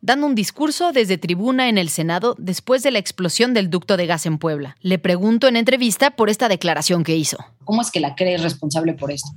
dando 0.00 0.26
un 0.26 0.34
discurso 0.34 0.90
desde 0.90 1.18
tribuna 1.18 1.68
en 1.68 1.78
el 1.78 1.88
Senado 1.88 2.34
después 2.36 2.82
de 2.82 2.90
la 2.90 2.98
explosión 2.98 3.54
del 3.54 3.70
ducto 3.70 3.96
de 3.96 4.06
gas 4.06 4.26
en 4.26 4.38
Puebla. 4.38 4.76
Le 4.80 4.98
pregunto 4.98 5.46
en 5.46 5.54
entrevista 5.54 6.16
por 6.16 6.30
esta 6.30 6.48
declaración 6.48 7.04
que 7.04 7.14
hizo. 7.14 7.38
¿Cómo 7.62 7.80
es 7.80 7.92
que 7.92 8.00
la 8.00 8.16
CRE 8.16 8.34
es 8.34 8.42
responsable 8.42 8.94
por 8.94 9.12
esto? 9.12 9.28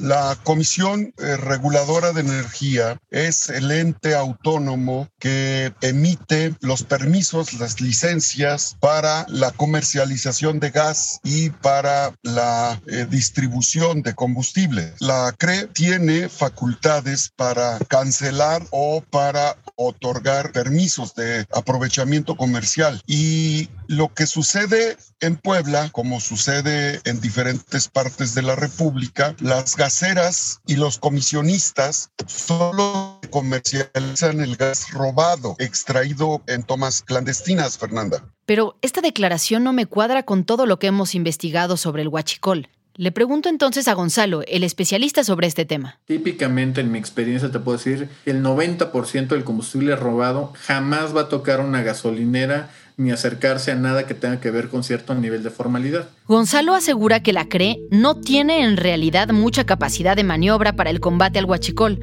La 0.00 0.36
Comisión 0.42 1.12
eh, 1.18 1.36
Reguladora 1.36 2.12
de 2.12 2.22
Energía 2.22 2.98
es 3.10 3.50
el 3.50 3.70
ente 3.70 4.14
autónomo 4.14 5.08
que 5.18 5.74
emite 5.82 6.54
los 6.60 6.84
permisos, 6.84 7.54
las 7.54 7.82
licencias 7.82 8.76
para 8.80 9.26
la 9.28 9.50
comercialización 9.50 10.58
de 10.58 10.70
gas 10.70 11.20
y 11.22 11.50
para 11.50 12.14
la 12.22 12.80
eh, 12.86 13.06
distribución 13.10 14.00
de 14.00 14.14
combustible. 14.14 14.94
La 15.00 15.34
CRE 15.36 15.66
tiene 15.66 16.30
facultades 16.30 17.30
para 17.36 17.78
cancelar 17.80 18.62
o 18.70 19.02
para 19.10 19.58
otorgar 19.76 20.52
permisos 20.52 21.14
de 21.14 21.46
aprovechamiento 21.52 22.36
comercial 22.36 23.02
y 23.06 23.68
lo 23.86 24.14
que 24.14 24.26
sucede 24.26 24.96
en 25.20 25.36
Puebla, 25.36 25.90
como 25.90 26.20
sucede 26.20 27.00
en 27.04 27.20
diferentes 27.20 27.88
partes 27.88 28.34
de 28.34 28.42
la 28.42 28.56
República, 28.56 29.34
las 29.40 29.76
gaseras 29.76 30.60
y 30.66 30.76
los 30.76 30.98
comisionistas 30.98 32.10
solo 32.26 33.20
comercializan 33.30 34.40
el 34.40 34.56
gas 34.56 34.90
robado, 34.92 35.56
extraído 35.58 36.42
en 36.46 36.62
tomas 36.62 37.02
clandestinas, 37.02 37.78
Fernanda. 37.78 38.24
Pero 38.46 38.76
esta 38.82 39.00
declaración 39.00 39.62
no 39.62 39.72
me 39.72 39.86
cuadra 39.86 40.24
con 40.24 40.44
todo 40.44 40.66
lo 40.66 40.78
que 40.78 40.88
hemos 40.88 41.14
investigado 41.14 41.76
sobre 41.76 42.02
el 42.02 42.08
huachicol. 42.08 42.68
Le 42.96 43.12
pregunto 43.12 43.48
entonces 43.48 43.88
a 43.88 43.94
Gonzalo, 43.94 44.42
el 44.46 44.64
especialista 44.64 45.24
sobre 45.24 45.46
este 45.46 45.64
tema. 45.64 46.00
Típicamente 46.06 46.80
en 46.80 46.90
mi 46.90 46.98
experiencia 46.98 47.50
te 47.50 47.60
puedo 47.60 47.78
decir, 47.78 48.08
el 48.26 48.42
90% 48.42 49.28
del 49.28 49.44
combustible 49.44 49.96
robado 49.96 50.52
jamás 50.66 51.16
va 51.16 51.22
a 51.22 51.28
tocar 51.28 51.60
una 51.60 51.82
gasolinera 51.82 52.70
ni 53.00 53.10
acercarse 53.12 53.72
a 53.72 53.76
nada 53.76 54.06
que 54.06 54.12
tenga 54.12 54.40
que 54.40 54.50
ver 54.50 54.68
con 54.68 54.84
cierto 54.84 55.14
nivel 55.14 55.42
de 55.42 55.48
formalidad. 55.48 56.10
Gonzalo 56.28 56.74
asegura 56.74 57.22
que 57.22 57.32
la 57.32 57.48
CRE 57.48 57.78
no 57.90 58.20
tiene 58.20 58.62
en 58.62 58.76
realidad 58.76 59.30
mucha 59.30 59.64
capacidad 59.64 60.16
de 60.16 60.22
maniobra 60.22 60.76
para 60.76 60.90
el 60.90 61.00
combate 61.00 61.38
al 61.38 61.46
huachicol, 61.46 61.98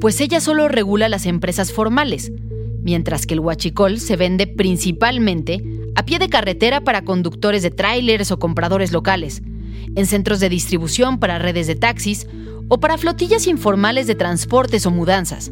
pues 0.00 0.18
ella 0.20 0.40
solo 0.40 0.66
regula 0.66 1.10
las 1.10 1.26
empresas 1.26 1.72
formales, 1.72 2.32
mientras 2.82 3.26
que 3.26 3.34
el 3.34 3.40
huachicol 3.40 4.00
se 4.00 4.16
vende 4.16 4.46
principalmente 4.46 5.62
a 5.94 6.06
pie 6.06 6.18
de 6.18 6.30
carretera 6.30 6.80
para 6.80 7.04
conductores 7.04 7.62
de 7.62 7.70
tráilers 7.70 8.30
o 8.30 8.38
compradores 8.38 8.92
locales, 8.92 9.42
en 9.94 10.06
centros 10.06 10.40
de 10.40 10.48
distribución 10.48 11.18
para 11.18 11.38
redes 11.38 11.66
de 11.66 11.74
taxis 11.74 12.26
o 12.68 12.80
para 12.80 12.96
flotillas 12.96 13.46
informales 13.46 14.06
de 14.06 14.14
transportes 14.14 14.86
o 14.86 14.90
mudanzas. 14.90 15.50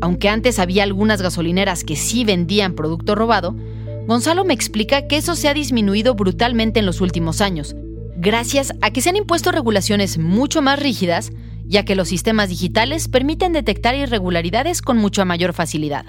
Aunque 0.00 0.28
antes 0.28 0.60
había 0.60 0.84
algunas 0.84 1.20
gasolineras 1.20 1.82
que 1.82 1.96
sí 1.96 2.24
vendían 2.24 2.74
producto 2.74 3.16
robado, 3.16 3.56
Gonzalo 4.06 4.44
me 4.44 4.54
explica 4.54 5.06
que 5.06 5.16
eso 5.16 5.36
se 5.36 5.48
ha 5.48 5.54
disminuido 5.54 6.14
brutalmente 6.14 6.80
en 6.80 6.86
los 6.86 7.00
últimos 7.00 7.40
años, 7.40 7.76
gracias 8.16 8.72
a 8.80 8.90
que 8.90 9.00
se 9.00 9.10
han 9.10 9.16
impuesto 9.16 9.52
regulaciones 9.52 10.18
mucho 10.18 10.62
más 10.62 10.80
rígidas, 10.80 11.30
ya 11.64 11.84
que 11.84 11.94
los 11.94 12.08
sistemas 12.08 12.48
digitales 12.48 13.08
permiten 13.08 13.52
detectar 13.52 13.94
irregularidades 13.94 14.82
con 14.82 14.96
mucha 14.96 15.24
mayor 15.24 15.52
facilidad. 15.52 16.04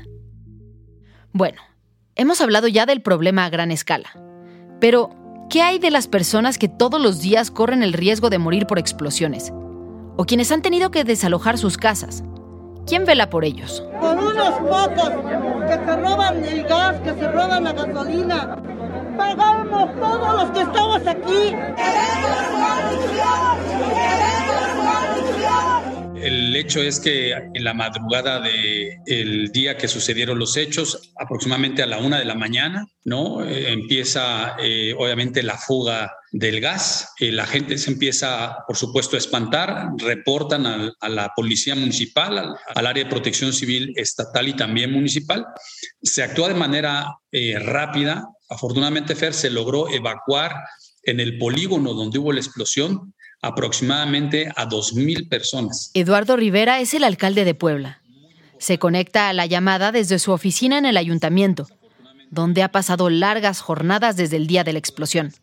Bueno, 1.32 1.62
hemos 2.16 2.42
hablado 2.42 2.68
ya 2.68 2.86
del 2.86 3.02
problema 3.02 3.46
a 3.46 3.50
gran 3.50 3.72
escala, 3.72 4.10
pero 4.80 5.12
¿qué 5.50 5.62
hay 5.62 5.78
de 5.78 5.92
las 5.92 6.08
personas 6.08 6.58
que 6.58 6.68
todos 6.68 7.00
los 7.00 7.22
días 7.22 7.52
corren 7.52 7.84
el 7.84 7.94
riesgo 7.94 8.30
de 8.30 8.40
morir 8.40 8.66
por 8.66 8.80
explosiones? 8.80 9.54
O 10.18 10.26
quienes 10.26 10.52
han 10.52 10.62
tenido 10.62 10.92
que 10.92 11.04
desalojar 11.04 11.58
sus 11.58 11.78
casas. 11.78 12.24
¿Quién 12.86 13.06
vela 13.06 13.30
por 13.30 13.46
ellos? 13.46 13.84
Con 14.00 14.18
unos 14.18 14.50
pocos 14.60 15.12
que 15.68 15.74
se 15.86 15.96
roban 15.98 16.44
el 16.44 16.64
gas, 16.64 17.00
que 17.02 17.14
se 17.14 17.32
roban 17.32 17.64
la 17.64 17.74
gasolina. 17.74 18.58
Pagamos 19.18 19.90
todos 20.00 20.42
los 20.42 20.52
que 20.52 20.62
estamos 20.62 21.08
aquí. 21.08 21.56
El 26.22 26.56
hecho 26.56 26.84
es 26.84 27.00
que 27.00 27.32
en 27.32 27.64
la 27.64 27.74
madrugada 27.74 28.42
del 28.42 29.52
día 29.52 29.78
que 29.78 29.88
sucedieron 29.88 30.38
los 30.38 30.56
hechos, 30.56 31.12
aproximadamente 31.18 31.82
a 31.82 31.88
la 31.88 31.98
una 31.98 32.20
de 32.20 32.26
la 32.26 32.36
mañana, 32.36 32.86
¿no? 33.04 33.44
Eh, 33.44 33.72
empieza 33.72 34.56
eh, 34.60 34.94
obviamente 34.98 35.42
la 35.42 35.58
fuga 35.58 36.14
del 36.32 36.62
gas. 36.62 37.14
Eh, 37.20 37.32
la 37.32 37.48
gente 37.48 37.78
se 37.80 37.90
empieza, 37.90 38.58
por 38.68 38.78
supuesto, 38.78 39.16
a 39.16 39.20
espantar, 39.20 39.90
reportan 39.98 40.68
a 40.68 41.10
la 41.10 41.32
policía 41.36 41.76
municipal, 41.76 42.38
al, 42.38 42.56
al, 42.76 42.86
área 42.86 43.04
de 43.04 43.10
protección 43.10 43.52
civil 43.52 43.92
estatal 43.96 44.48
y 44.48 44.54
también 44.54 44.92
municipal. 44.92 45.48
Se 46.04 46.22
actúa 46.22 46.50
de 46.50 46.56
manera 46.56 47.18
rápida. 47.32 48.28
Afortunadamente, 48.48 49.16
Fer 49.16 49.34
se 49.34 49.50
logró 49.50 49.90
evacuar 49.90 50.54
en 51.04 51.20
el 51.20 51.40
polígono 51.40 51.94
donde 51.94 52.20
hubo 52.20 52.32
la 52.32 52.42
explosión 52.42 53.14
aproximadamente 53.42 54.52
a 54.56 54.68
2.000 54.68 55.28
personas. 55.28 55.92
Eduardo 55.94 56.38
Rivera 56.38 56.80
es 56.80 56.94
el 56.94 57.04
alcalde 57.04 57.46
de 57.46 57.56
Puebla. 57.56 58.02
Se 58.60 58.78
conecta 58.78 59.30
a 59.30 59.34
la 59.34 59.48
llamada 59.48 59.92
desde 59.92 60.20
su 60.20 60.32
oficina 60.32 60.78
en 60.78 60.86
el 60.86 60.98
ayuntamiento, 60.98 61.68
donde 62.30 62.64
ha 62.64 62.72
pasado 62.72 63.10
largas 63.10 63.60
jornadas 63.60 64.16
desde 64.16 64.38
el 64.38 64.48
día 64.48 64.64
de 64.64 64.74
la 64.74 64.80
explosión. 64.80 65.34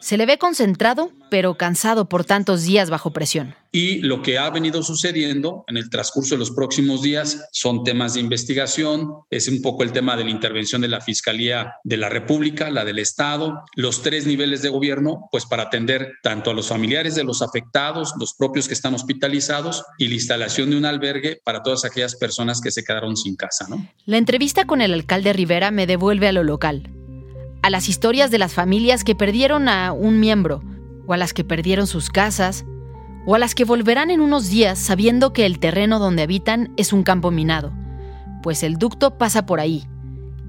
Se 0.00 0.16
le 0.16 0.26
ve 0.26 0.38
concentrado, 0.38 1.12
pero 1.30 1.56
cansado 1.56 2.08
por 2.08 2.24
tantos 2.24 2.62
días 2.62 2.90
bajo 2.90 3.12
presión. 3.12 3.54
Y 3.72 3.98
lo 4.00 4.22
que 4.22 4.38
ha 4.38 4.50
venido 4.50 4.82
sucediendo 4.82 5.64
en 5.68 5.76
el 5.76 5.90
transcurso 5.90 6.34
de 6.34 6.40
los 6.40 6.50
próximos 6.50 7.02
días 7.02 7.48
son 7.52 7.84
temas 7.84 8.14
de 8.14 8.20
investigación, 8.20 9.08
es 9.30 9.46
un 9.46 9.62
poco 9.62 9.84
el 9.84 9.92
tema 9.92 10.16
de 10.16 10.24
la 10.24 10.30
intervención 10.30 10.80
de 10.82 10.88
la 10.88 11.00
Fiscalía 11.00 11.74
de 11.84 11.96
la 11.96 12.08
República, 12.08 12.70
la 12.70 12.84
del 12.84 12.98
Estado, 12.98 13.62
los 13.76 14.02
tres 14.02 14.26
niveles 14.26 14.62
de 14.62 14.70
gobierno, 14.70 15.28
pues 15.30 15.46
para 15.46 15.64
atender 15.64 16.14
tanto 16.22 16.50
a 16.50 16.54
los 16.54 16.68
familiares 16.68 17.14
de 17.14 17.22
los 17.22 17.42
afectados, 17.42 18.14
los 18.18 18.34
propios 18.34 18.66
que 18.66 18.74
están 18.74 18.94
hospitalizados 18.94 19.84
y 19.98 20.08
la 20.08 20.14
instalación 20.14 20.70
de 20.70 20.76
un 20.76 20.84
albergue 20.84 21.40
para 21.44 21.62
todas 21.62 21.84
aquellas 21.84 22.16
personas 22.16 22.60
que 22.60 22.72
se 22.72 22.82
quedaron 22.82 23.16
sin 23.16 23.36
casa. 23.36 23.66
La 24.04 24.16
entrevista 24.16 24.64
con 24.64 24.82
el 24.82 24.92
alcalde 24.92 25.32
Rivera 25.32 25.70
me 25.70 25.86
devuelve 25.86 26.26
a 26.26 26.32
lo 26.32 26.42
local 26.42 26.90
a 27.62 27.70
las 27.70 27.88
historias 27.88 28.30
de 28.30 28.38
las 28.38 28.54
familias 28.54 29.04
que 29.04 29.14
perdieron 29.14 29.68
a 29.68 29.92
un 29.92 30.18
miembro, 30.18 30.62
o 31.06 31.12
a 31.12 31.16
las 31.16 31.34
que 31.34 31.44
perdieron 31.44 31.86
sus 31.86 32.08
casas, 32.08 32.64
o 33.26 33.34
a 33.34 33.38
las 33.38 33.54
que 33.54 33.64
volverán 33.64 34.10
en 34.10 34.20
unos 34.20 34.48
días 34.48 34.78
sabiendo 34.78 35.32
que 35.32 35.46
el 35.46 35.58
terreno 35.58 35.98
donde 35.98 36.22
habitan 36.22 36.72
es 36.76 36.92
un 36.92 37.02
campo 37.02 37.30
minado, 37.30 37.72
pues 38.42 38.62
el 38.62 38.76
ducto 38.76 39.18
pasa 39.18 39.46
por 39.46 39.60
ahí, 39.60 39.86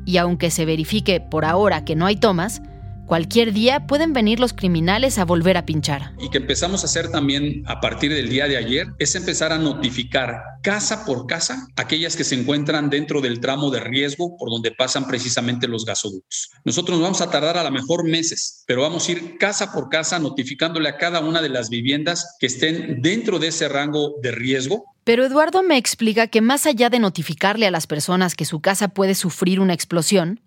y 0.05 0.17
aunque 0.17 0.51
se 0.51 0.65
verifique 0.65 1.19
por 1.19 1.45
ahora 1.45 1.85
que 1.85 1.95
no 1.95 2.05
hay 2.05 2.15
tomas, 2.15 2.61
Cualquier 3.11 3.51
día 3.51 3.87
pueden 3.87 4.13
venir 4.13 4.39
los 4.39 4.53
criminales 4.53 5.17
a 5.17 5.25
volver 5.25 5.57
a 5.57 5.65
pinchar. 5.65 6.13
Y 6.17 6.29
que 6.29 6.37
empezamos 6.37 6.81
a 6.81 6.85
hacer 6.85 7.11
también 7.11 7.61
a 7.67 7.81
partir 7.81 8.13
del 8.13 8.29
día 8.29 8.47
de 8.47 8.55
ayer 8.55 8.87
es 8.99 9.15
empezar 9.15 9.51
a 9.51 9.57
notificar 9.57 10.41
casa 10.63 11.03
por 11.03 11.27
casa 11.27 11.67
aquellas 11.75 12.15
que 12.15 12.23
se 12.23 12.35
encuentran 12.35 12.89
dentro 12.89 13.19
del 13.19 13.41
tramo 13.41 13.69
de 13.69 13.81
riesgo 13.81 14.37
por 14.37 14.49
donde 14.49 14.71
pasan 14.71 15.07
precisamente 15.07 15.67
los 15.67 15.83
gasoductos. 15.83 16.51
Nosotros 16.63 16.99
nos 16.99 17.03
vamos 17.03 17.19
a 17.19 17.29
tardar 17.29 17.57
a 17.57 17.65
lo 17.65 17.71
mejor 17.71 18.07
meses, 18.07 18.63
pero 18.65 18.83
vamos 18.83 19.09
a 19.09 19.11
ir 19.11 19.37
casa 19.37 19.73
por 19.73 19.89
casa 19.89 20.17
notificándole 20.17 20.87
a 20.87 20.95
cada 20.95 21.19
una 21.19 21.41
de 21.41 21.49
las 21.49 21.69
viviendas 21.69 22.37
que 22.39 22.47
estén 22.47 23.01
dentro 23.01 23.39
de 23.39 23.47
ese 23.49 23.67
rango 23.67 24.13
de 24.23 24.31
riesgo 24.31 24.85
pero 25.03 25.25
Eduardo 25.25 25.63
me 25.63 25.77
explica 25.77 26.27
que 26.27 26.39
más 26.39 26.65
allá 26.65 26.89
de 26.89 26.99
notificarle 26.99 27.67
a 27.67 27.71
las 27.71 27.87
personas 27.87 28.35
que 28.35 28.45
su 28.45 28.61
casa 28.61 28.87
puede 28.87 29.15
sufrir 29.15 29.59
una 29.59 29.73
explosión, 29.73 30.39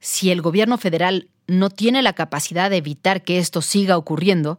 si 0.00 0.30
el 0.30 0.42
gobierno 0.42 0.76
federal 0.76 1.28
no 1.50 1.70
tiene 1.70 2.02
la 2.02 2.12
capacidad 2.12 2.70
de 2.70 2.78
evitar 2.78 3.22
que 3.22 3.38
esto 3.38 3.62
siga 3.62 3.96
ocurriendo, 3.96 4.58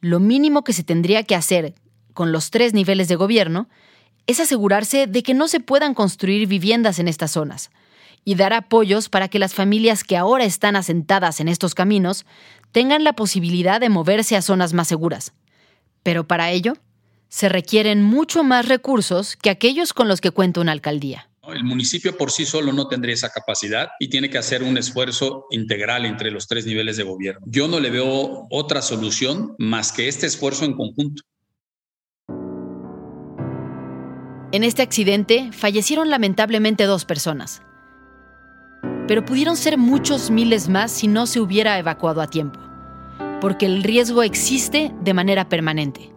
lo 0.00 0.20
mínimo 0.20 0.62
que 0.62 0.72
se 0.72 0.84
tendría 0.84 1.24
que 1.24 1.34
hacer 1.34 1.74
con 2.12 2.32
los 2.32 2.50
tres 2.50 2.74
niveles 2.74 3.08
de 3.08 3.16
gobierno 3.16 3.68
es 4.26 4.40
asegurarse 4.40 5.06
de 5.06 5.22
que 5.22 5.34
no 5.34 5.48
se 5.48 5.60
puedan 5.60 5.94
construir 5.94 6.46
viviendas 6.46 6.98
en 6.98 7.08
estas 7.08 7.32
zonas 7.32 7.70
y 8.24 8.34
dar 8.34 8.52
apoyos 8.52 9.08
para 9.08 9.28
que 9.28 9.38
las 9.38 9.54
familias 9.54 10.04
que 10.04 10.16
ahora 10.16 10.44
están 10.44 10.76
asentadas 10.76 11.40
en 11.40 11.48
estos 11.48 11.74
caminos 11.74 12.26
tengan 12.72 13.04
la 13.04 13.14
posibilidad 13.14 13.80
de 13.80 13.88
moverse 13.88 14.36
a 14.36 14.42
zonas 14.42 14.74
más 14.74 14.88
seguras. 14.88 15.32
Pero 16.02 16.26
para 16.26 16.50
ello, 16.50 16.74
se 17.28 17.48
requieren 17.48 18.02
mucho 18.02 18.44
más 18.44 18.68
recursos 18.68 19.36
que 19.36 19.50
aquellos 19.50 19.92
con 19.92 20.08
los 20.08 20.20
que 20.20 20.30
cuenta 20.30 20.60
una 20.60 20.72
alcaldía. 20.72 21.27
El 21.54 21.64
municipio 21.64 22.16
por 22.16 22.30
sí 22.30 22.44
solo 22.44 22.72
no 22.72 22.88
tendría 22.88 23.14
esa 23.14 23.30
capacidad 23.30 23.88
y 23.98 24.08
tiene 24.08 24.28
que 24.28 24.36
hacer 24.36 24.62
un 24.62 24.76
esfuerzo 24.76 25.46
integral 25.50 26.04
entre 26.04 26.30
los 26.30 26.46
tres 26.46 26.66
niveles 26.66 26.98
de 26.98 27.04
gobierno. 27.04 27.40
Yo 27.46 27.68
no 27.68 27.80
le 27.80 27.90
veo 27.90 28.46
otra 28.50 28.82
solución 28.82 29.54
más 29.58 29.90
que 29.92 30.08
este 30.08 30.26
esfuerzo 30.26 30.66
en 30.66 30.74
conjunto. 30.74 31.22
En 34.52 34.64
este 34.64 34.82
accidente 34.82 35.50
fallecieron 35.52 36.10
lamentablemente 36.10 36.84
dos 36.84 37.04
personas, 37.04 37.62
pero 39.06 39.24
pudieron 39.24 39.56
ser 39.56 39.78
muchos 39.78 40.30
miles 40.30 40.68
más 40.68 40.90
si 40.90 41.06
no 41.06 41.26
se 41.26 41.40
hubiera 41.40 41.78
evacuado 41.78 42.20
a 42.20 42.28
tiempo, 42.28 42.58
porque 43.40 43.66
el 43.66 43.82
riesgo 43.82 44.22
existe 44.22 44.92
de 45.02 45.14
manera 45.14 45.48
permanente. 45.48 46.12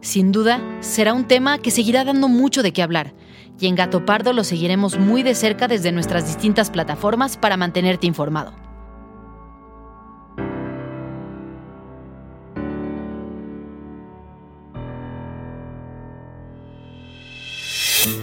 Sin 0.00 0.30
duda, 0.30 0.62
será 0.80 1.12
un 1.12 1.26
tema 1.26 1.58
que 1.58 1.70
seguirá 1.70 2.04
dando 2.04 2.28
mucho 2.28 2.62
de 2.62 2.72
qué 2.72 2.82
hablar 2.82 3.14
y 3.60 3.66
en 3.66 3.74
Gato 3.74 4.04
Pardo 4.04 4.32
lo 4.32 4.44
seguiremos 4.44 4.98
muy 4.98 5.22
de 5.22 5.34
cerca 5.34 5.68
desde 5.68 5.92
nuestras 5.92 6.26
distintas 6.26 6.70
plataformas 6.70 7.36
para 7.36 7.56
mantenerte 7.56 8.06
informado. 8.06 8.52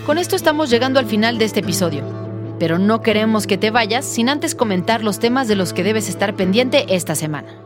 Con 0.06 0.18
esto 0.20 0.36
estamos 0.36 0.70
llegando 0.70 1.00
al 1.00 1.08
final 1.08 1.38
de 1.38 1.46
este 1.46 1.62
episodio, 1.62 2.04
pero 2.60 2.78
no 2.78 3.02
queremos 3.02 3.48
que 3.48 3.58
te 3.58 3.72
vayas 3.72 4.06
sin 4.06 4.30
antes 4.30 4.54
comentar 4.54 5.04
los 5.04 5.20
temas 5.20 5.48
de 5.48 5.56
los 5.56 5.74
que 5.74 5.84
debes 5.84 6.10
estar 6.10 6.36
pendiente 6.36 6.86
esta 6.96 7.16
semana. 7.16 7.65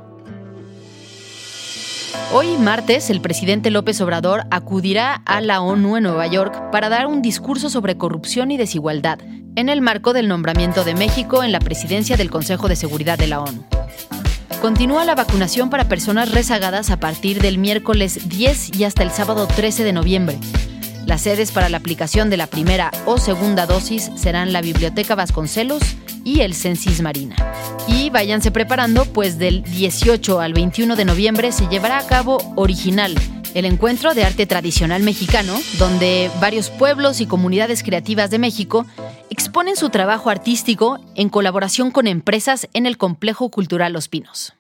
Hoy, 2.32 2.58
martes, 2.58 3.10
el 3.10 3.22
presidente 3.22 3.72
López 3.72 4.00
Obrador 4.02 4.44
acudirá 4.52 5.16
a 5.26 5.42
la 5.42 5.62
ONU 5.62 5.98
en 5.98 6.04
Nueva 6.04 6.28
York 6.28 6.70
para 6.72 6.88
dar 6.88 7.08
un 7.08 7.24
discurso 7.24 7.72
sobre 7.72 7.98
corrupción 7.98 8.52
y 8.52 8.58
desigualdad, 8.58 9.18
en 9.56 9.68
el 9.68 9.82
marco 9.82 10.14
del 10.14 10.28
nombramiento 10.28 10.84
de 10.84 10.94
México 10.94 11.44
en 11.44 11.52
la 11.52 11.60
presidencia 11.60 12.18
del 12.18 12.30
Consejo 12.30 12.68
de 12.68 12.76
Seguridad 12.76 13.18
de 13.18 13.26
la 13.26 13.40
ONU. 13.40 13.66
Continúa 14.62 15.06
la 15.06 15.16
vacunación 15.16 15.72
para 15.72 15.90
personas 15.90 16.32
rezagadas 16.32 16.92
a 16.92 17.00
partir 17.00 17.42
del 17.42 17.58
miércoles 17.58 18.30
10 18.30 18.78
y 18.78 18.84
hasta 18.84 19.02
el 19.02 19.10
sábado 19.10 19.48
13 19.48 19.84
de 19.84 19.94
noviembre. 19.94 20.38
Las 21.08 21.22
sedes 21.22 21.52
para 21.52 21.70
la 21.70 21.78
aplicación 21.78 22.30
de 22.30 22.38
la 22.38 22.46
primera 22.46 22.92
o 23.08 23.18
segunda 23.18 23.66
dosis 23.66 24.12
serán 24.16 24.54
la 24.54 24.62
Biblioteca 24.62 25.16
Vasconcelos 25.16 25.82
y 26.24 26.42
el 26.42 26.54
Censis 26.54 27.02
Marina. 27.02 27.36
Y 27.88 28.10
váyanse 28.10 28.52
preparando, 28.52 29.06
pues 29.06 29.38
del 29.38 29.64
18 29.64 30.40
al 30.40 30.54
21 30.54 30.96
de 30.96 31.06
noviembre 31.06 31.52
se 31.52 31.68
llevará 31.68 31.98
a 31.98 32.08
cabo 32.08 32.38
Original, 32.56 33.16
el 33.54 33.66
encuentro 33.66 34.14
de 34.14 34.24
arte 34.24 34.46
tradicional 34.46 35.04
mexicano, 35.04 35.56
donde 35.78 36.30
varios 36.40 36.70
pueblos 36.70 37.22
y 37.22 37.26
comunidades 37.26 37.84
creativas 37.84 38.30
de 38.30 38.40
México 38.40 38.86
exponen 39.30 39.76
su 39.76 39.90
trabajo 39.90 40.30
artístico 40.30 41.00
en 41.16 41.30
colaboración 41.30 41.92
con 41.92 42.08
empresas 42.08 42.68
en 42.74 42.86
el 42.86 42.98
Complejo 42.98 43.50
Cultural 43.50 43.94
Los 43.94 44.08
Pinos. 44.08 44.54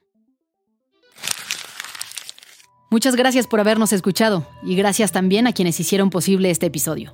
Muchas 2.89 3.15
gracias 3.15 3.45
por 3.45 3.59
habernos 3.59 3.93
escuchado 3.93 4.47
y 4.63 4.75
gracias 4.75 5.11
también 5.11 5.45
a 5.45 5.53
quienes 5.53 5.79
hicieron 5.79 6.09
posible 6.09 6.49
este 6.49 6.65
episodio. 6.65 7.13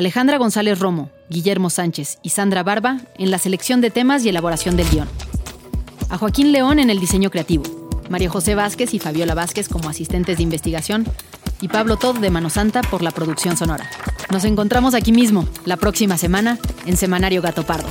Alejandra 0.00 0.38
González 0.38 0.78
Romo, 0.78 1.10
Guillermo 1.28 1.68
Sánchez 1.68 2.20
y 2.22 2.30
Sandra 2.30 2.62
Barba 2.62 3.02
en 3.18 3.30
la 3.30 3.36
selección 3.36 3.82
de 3.82 3.90
temas 3.90 4.24
y 4.24 4.30
elaboración 4.30 4.74
del 4.74 4.88
guion. 4.88 5.06
A 6.08 6.16
Joaquín 6.16 6.52
León 6.52 6.78
en 6.78 6.88
el 6.88 6.98
diseño 6.98 7.28
creativo. 7.28 7.64
María 8.08 8.30
José 8.30 8.54
Vázquez 8.54 8.94
y 8.94 8.98
Fabiola 8.98 9.34
Vázquez 9.34 9.68
como 9.68 9.90
asistentes 9.90 10.38
de 10.38 10.42
investigación. 10.42 11.04
y 11.60 11.68
Pablo 11.68 11.98
Todd 11.98 12.16
de 12.16 12.30
Mano 12.30 12.48
Santa 12.48 12.80
por 12.80 13.02
la 13.02 13.10
producción 13.10 13.58
sonora. 13.58 13.90
Nos 14.30 14.46
encontramos 14.46 14.94
aquí 14.94 15.12
mismo, 15.12 15.46
la 15.66 15.76
próxima 15.76 16.16
semana, 16.16 16.58
en 16.86 16.96
Semanario 16.96 17.42
Gato 17.42 17.66
Pardo. 17.66 17.90